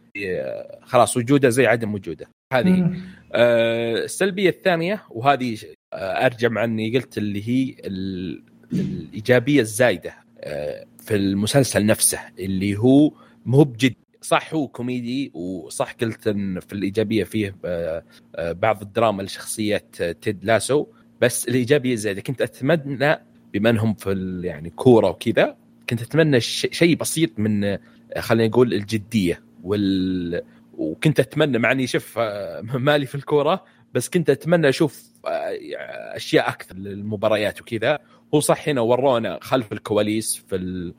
[0.83, 2.29] خلاص وجوده زي عدم وجوده.
[2.53, 2.97] هذه.
[3.33, 5.59] آه السلبية الثانية وهذه
[5.93, 8.43] آه أرجع مع أني قلت اللي هي ال...
[8.73, 13.13] الإيجابية الزايدة آه في المسلسل نفسه اللي هو
[13.47, 13.95] مو بجد.
[14.23, 18.05] صح هو كوميدي وصح قلت إن في الإيجابية فيه آه
[18.37, 19.77] آه بعض الدراما لشخصية
[20.23, 20.87] تيد لاسو
[21.21, 22.21] بس الإيجابية الزايدة.
[22.21, 23.19] كنت أتمنى
[23.53, 25.57] بما انهم في يعني كورة وكذا
[25.91, 27.81] كنت أتمنى شيء بسيط من آه،
[28.19, 30.43] خلينا نقول الجدية وال
[30.75, 35.59] وكنت أتمنى مع إني شوف آه، مالي في الكورة بس كنت أتمنى أشوف آه،
[36.17, 37.99] أشياء أكثر للمباريات وكذا
[38.35, 40.93] هو صح هنا ورونا خلف الكواليس في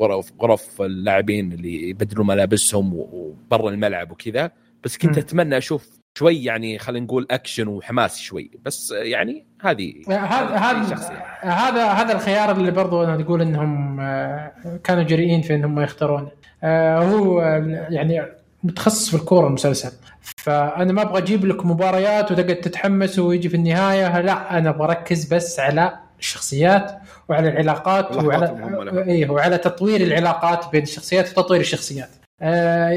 [0.00, 4.50] غرف غرف اللاعبين اللي يبدلوا ملابسهم وبرا الملعب وكذا
[4.84, 5.18] بس كنت.
[5.18, 8.50] أتمنى أشوف شوي يعني خلينا نقول اكشن وحماس شوي.
[8.64, 11.22] بس يعني هذه هذا هذا.
[11.40, 14.52] هذا هذا الخيار اللي برضو أنا تقول إنهم آه،
[14.84, 16.28] كانوا جريئين في إنهم يختارونه
[16.62, 18.22] آه، هو آه، يعني
[18.64, 19.92] متخصص في الكورة المسلسل.
[20.20, 24.20] فأنا ما أبغى أجيب لك مباريات وتقعد تتحمس ويجي في النهاية.
[24.20, 26.92] لا أنا بركز بس على الشخصيات
[27.28, 29.04] وعلى العلاقات وعلى.
[29.06, 32.10] إيه وعلى تطوير العلاقات بين الشخصيات وتطوير الشخصيات.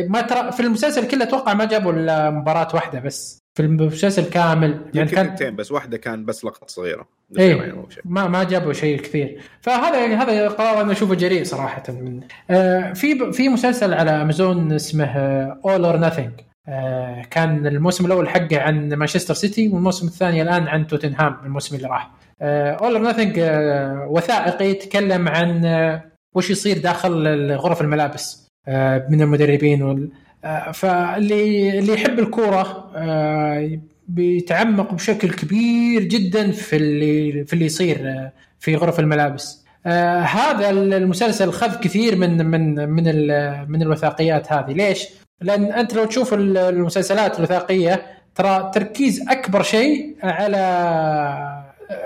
[0.09, 3.41] ما ترى في المسلسل كله أتوقع ما جابوا إلا مباراة واحدة بس.
[3.57, 5.71] في المسلسل كامل يعني كان اثنتين بس.
[5.71, 7.07] واحدة كان بس لقطة صغيرة.
[7.39, 8.01] إيه شيء.
[8.05, 9.41] ما ما جابوا شيء كثير.
[9.61, 11.83] فهذا هذا قرار أنا أشوفه جريء صراحة.
[11.89, 12.19] من
[12.49, 15.17] آه في في مسلسل على أمازون اسمه
[15.65, 16.31] All or Nothing
[17.31, 22.11] كان الموسم الأول حقه عن مانشستر سيتي والموسم الثاني الآن عن توتنهام الموسم اللي راح.
[22.41, 23.39] All or Nothing
[24.07, 26.03] وثائقي يتكلم عن آه،
[26.35, 28.41] وش يصير داخل غرف الملابس.
[28.45, 28.50] آه،
[29.09, 30.09] من المدربين وال
[30.45, 37.97] آه، فاللي اللي يحب الكورة آه، بيتعمق بشكل كبير جدا في اللي في اللي يصير
[38.09, 39.65] آه، في غرف الملابس.
[39.85, 43.03] آه، هذا المسلسل خذ كثير من من من
[43.71, 44.71] من الوثائقيات هذه.
[44.73, 45.07] ليش؟
[45.41, 48.01] لأن أنت لو تشوف ال- المسلسلات الوثائقيه
[48.35, 50.57] ترى تركيز أكبر شيء على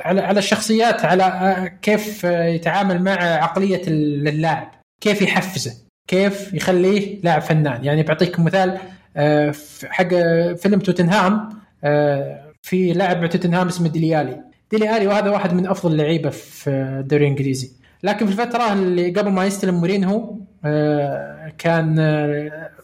[0.05, 5.84] على على الشخصيات على آه، كيف يتعامل مع عقلية اللاعب كيف يحفزه.
[6.07, 7.85] كيف يخليه لاعب فنان.
[7.85, 8.77] يعني بعطيك مثال
[9.17, 9.53] آه،
[9.85, 10.07] حق
[10.55, 11.49] فيلم توتنهام
[11.83, 14.41] آه، في لاعب مع توتنهام اسمه ديليالي
[14.71, 17.71] ديليالي وهذا واحد من أفضل اللعيبة في الدوري الإنجليزي.
[18.03, 20.35] لكن في الفترة اللي قبل ما يستلم مورينهو
[20.65, 21.95] آه، كان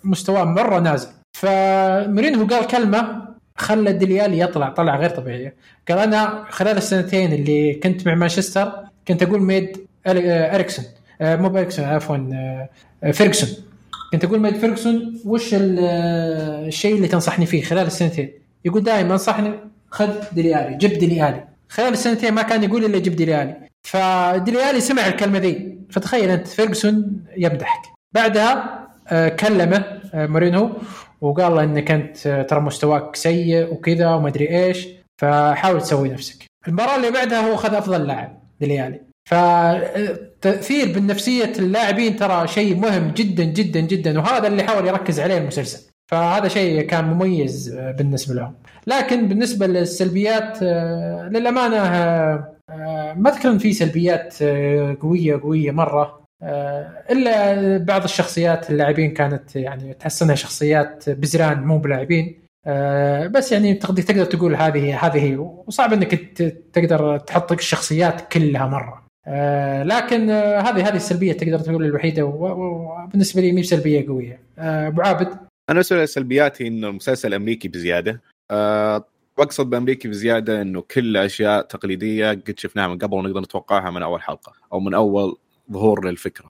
[0.03, 1.09] مستواه مرة نازل.
[1.34, 5.55] فمورينهو قال كلمة خلى ديليالي يطلع طلع غير طبيعيه
[5.89, 8.72] قال أنا خلال السنتين اللي كنت مع مانشستر
[9.07, 10.86] كنت أقول ميد إريكسون.
[11.22, 12.69] مو باريكسون عفوا آه،
[13.03, 13.49] آه، فيرجسون
[14.11, 18.32] كنت أقول ميد فيرجسون وش ال- آه، الشيء اللي تنصحني فيه خلال السنتين؟
[18.65, 19.53] يقول دائما أنصحني
[19.89, 23.55] خذ ديليالي جيب ديليالي خلال السنتين ما كان يقول إلا جيب ديليالي
[23.88, 25.78] فديليالي سمع الكلمة ذي.
[25.89, 27.82] فتخيل أنت فيرجسون يمدحك.
[28.15, 30.69] بعدها آه، كلمه آه، مورينهو
[31.22, 34.88] وقال له إنك أنت آه، ترى مستواك سيء وكذا وما أدري إيش.
[35.22, 36.45] فحاول تسوي نفسك.
[36.67, 39.01] المباراة اللي بعدها هو اخذ أفضل لاعب ديليالي
[40.41, 45.91] فالتاثير بالنفسية اللاعبين ترى شيء مهم جدا جدا جدا وهذا اللي حاول يركز عليه المسلسل.
[46.11, 48.53] فهذا شيء كان مميز بالنسبة لهم.
[48.87, 54.43] لكن بالنسبة للسلبيات آه، للأمانة آه، آه، ما أذكر في سلبيات
[55.01, 56.21] قوية قوية مرة.
[57.11, 62.41] إلا بعض الشخصيات اللاعبين كانت يعني تحس انها شخصيات بزران مو بلاعبين.
[63.31, 65.35] بس يعني تقدر تقول هذه هذه
[65.67, 66.15] وصعب إنك
[66.73, 69.11] تقدر تحط الشخصيات كلها مرة.
[69.28, 74.39] آه، لكن آه، هذه هذه السلبية تقدر تقول الوحيدة وبالنسبة لي مي بسلبيه قوية.
[74.59, 78.22] آه، أبو عابد؟ أنا بالنسبة سلبياتي إنه المسلسل أمريكي بزيادة.
[79.38, 84.22] وأقصد بأمريكي بزيادة إنه كل أشياء تقليدية قد شفناها من قبل ونقدر نتوقعها من أول
[84.22, 85.38] حلقة أو من أول
[85.72, 86.49] ظهور للفكرة.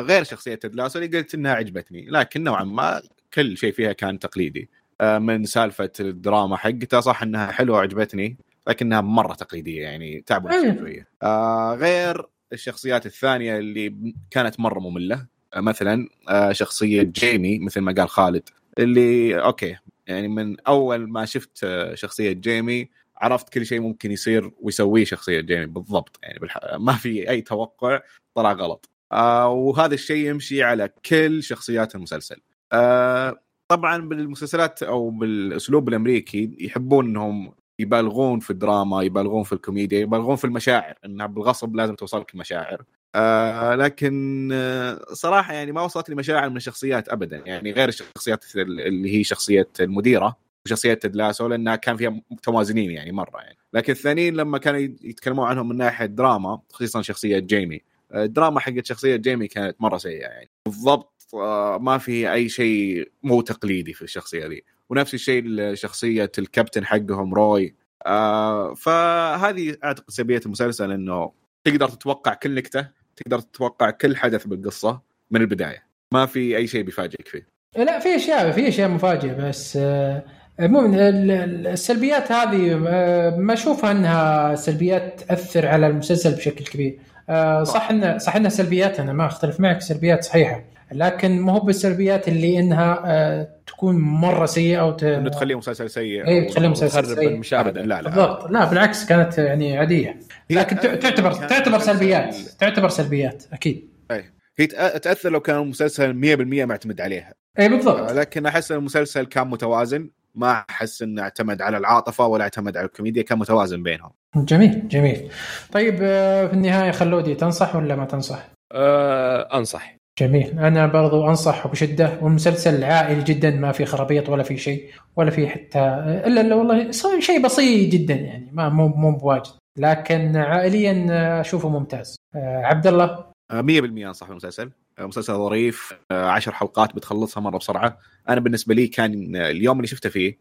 [0.00, 3.02] غير شخصية تيد لاسو اللي قلت إنها عجبتني لكن نوعا ما
[3.34, 4.68] كل شيء فيها كان تقليدي.
[5.02, 8.36] من سالفة الدراما حقتها صح إنها حلوة وعجبتني.
[8.68, 11.08] لكنها مرة تقليدية يعني تعبوا شوية.
[11.22, 15.26] أه غير الشخصيات الثانية اللي كانت مرة مملة.
[15.54, 18.48] آه، مثلا آه، شخصية جيمي مثل ما قال خالد
[18.78, 24.50] اللي okay يعني من أول ما شفت آه، شخصية جيمي عرفت كل شيء ممكن يصير
[24.60, 26.18] ويسويه شخصية جيمي بالضبط.
[26.22, 26.58] يعني بالح...
[26.78, 28.00] ما في أي توقع
[28.34, 28.90] طلع غلط.
[29.12, 32.36] آه وهذا الشيء يمشي على كل شخصيات المسلسل.
[32.72, 40.36] آه طبعا بالمسلسلات أو بالأسلوب الأمريكي يحبون إنهم يبالغون في الدراما يبالغون في الكوميديا يبالغون
[40.36, 42.84] في المشاعر إنها بالغصب لازم توصلك المشاعر.
[43.14, 48.44] آه لكن آه صراحة يعني ما وصلت لي مشاعر من الشخصيات ابدا يعني غير الشخصيات
[48.56, 53.56] اللي هي شخصية المديرة وشخصية تيد لاسو لأنها كان فيها متوازنين يعني مرة يعني.
[53.72, 57.80] لكن الثانيين لما كانوا يتكلمون عنهم من ناحية دراما خصيصا شخصية جيمي
[58.14, 60.50] الدراما حقت شخصية جيمي كانت مرة سيئة يعني.
[60.66, 64.64] بالضبط آه، ما في أي شيء مو تقليدي في الشخصية ذي.
[64.90, 67.74] ونفس الشيء شخصيه الكابتن حقهم روي.
[68.06, 71.32] آه فهذه أعتقد سلبية المسلسل إنه
[71.64, 75.82] تقدر تتوقع كل نكتة تقدر تتوقع كل حدث بالقصة من البداية.
[76.12, 77.46] ما في أي شيء بيفاجئك فيه.
[77.76, 80.24] لا في أشياء في أشياء مفاجئة بس آه
[80.60, 86.98] مو السلبيات هذه آه ما أشوفها إنها سلبيات تأثر على المسلسل بشكل كبير.
[87.28, 90.64] آه صح انه صح انها سلبيات أنا ما أختلف معك سلبيات صحيحة.
[90.92, 95.04] لكن مو بالسلبيات اللي إنها آه تكون مرة سيئة أو ت...
[95.04, 97.28] إنه تخليه مسلسل سيء اي تخليه مسلسل سيء.
[97.28, 97.82] المشاهدة.
[97.82, 98.08] لا لا.
[98.10, 98.50] بالضبط.
[98.50, 100.18] لا بالعكس كانت يعني عادية.
[100.50, 102.36] لكن تعتبر تعتبر سلبيات.
[102.58, 103.88] تعتبر سلبيات أكيد.
[104.10, 104.24] أي.
[104.58, 104.66] هي
[104.98, 107.34] تأثر لو كان المسلسل 100% معتمد عليها.
[107.58, 108.12] اي بالضبط.
[108.12, 110.10] لكن أحس المسلسل كان متوازن.
[110.34, 113.22] ما أحس إنه اعتمد على العاطفة ولا اعتمد على الكوميديا.
[113.22, 114.10] كان متوازن بينهم.
[114.36, 115.30] جميل جميل.
[115.72, 119.95] طيب في النهاية خلودي تنصح ولا ما تنصح؟ أه أنصح.
[120.18, 120.58] جميل.
[120.58, 125.48] أنا برضو أنصح بشدة والمسلسل عائلي جدا ما في خرابيط ولا في شيء ولا في
[125.48, 126.90] حتى إلا الا والله
[127.20, 129.52] شيء بسيط جدا يعني ما مو مو بواجد.
[129.78, 132.16] لكن عائليا أشوفه ممتاز.
[132.34, 134.70] عبد الله؟ 100% أنصح بالمسلسل.
[134.98, 135.92] مسلسل ظريف.
[136.10, 137.98] عشر حلقات بتخلصها مرة بسرعة.
[138.28, 140.38] أنا بالنسبة لي كان اليوم اللي شفته فيه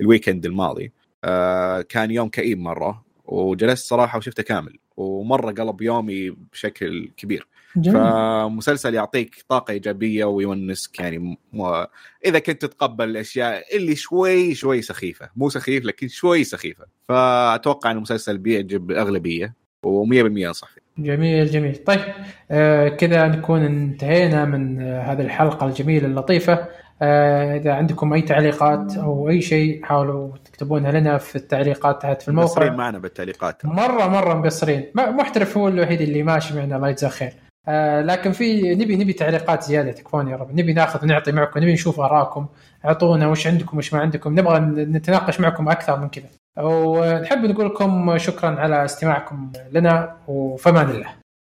[0.00, 0.92] الويكند الماضي
[1.88, 4.78] كان يوم كئيب مرة وجلست صراحة وشفته كامل.
[4.96, 7.46] ومرة قلب يومي بشكل كبير.
[7.76, 8.02] جميل.
[8.02, 11.36] فمسلسل يعطيك طاقة إيجابية ويونسك يعني م...
[12.26, 15.28] إذا كنت تتقبل الأشياء اللي شوي شوي سخيفة.
[15.36, 16.84] مو سخيف لكن شوي سخيفة.
[17.08, 19.54] فأتوقع أن المسلسل بيعجب الأغلبية
[19.86, 20.82] و100% أنصح فيه.
[20.98, 21.76] جميل جميل.
[21.76, 22.00] طيب
[22.50, 26.68] آه كذا نكون انتهينا من آه هذه الحلقة الجميلة اللطيفة.
[27.02, 32.28] آه إذا عندكم أي تعليقات أو أي شيء حاولوا تكتبونها لنا في التعليقات تحت في
[32.28, 32.48] الموقع.
[32.48, 33.66] مقصرين معنا بالتعليقات.
[33.66, 34.84] مرة مرة مقصرين.
[34.96, 37.32] محترف هو الوحيد اللي ماشي معنا الله يجزاه خير.
[37.68, 40.52] آه لكن في نبي نبي تعليقات زيادة تكفون يا رب.
[40.52, 42.46] نبي ناخذ ونعطي معكم نبي نشوف آرائكم.
[42.84, 44.38] اعطونا وش عندكم وش ما عندكم.
[44.38, 46.28] نبغى نتناقش معكم أكثر من كذا.
[46.58, 51.21] ونحب نقول لكم شكرا على استماعكم لنا وفمان الله.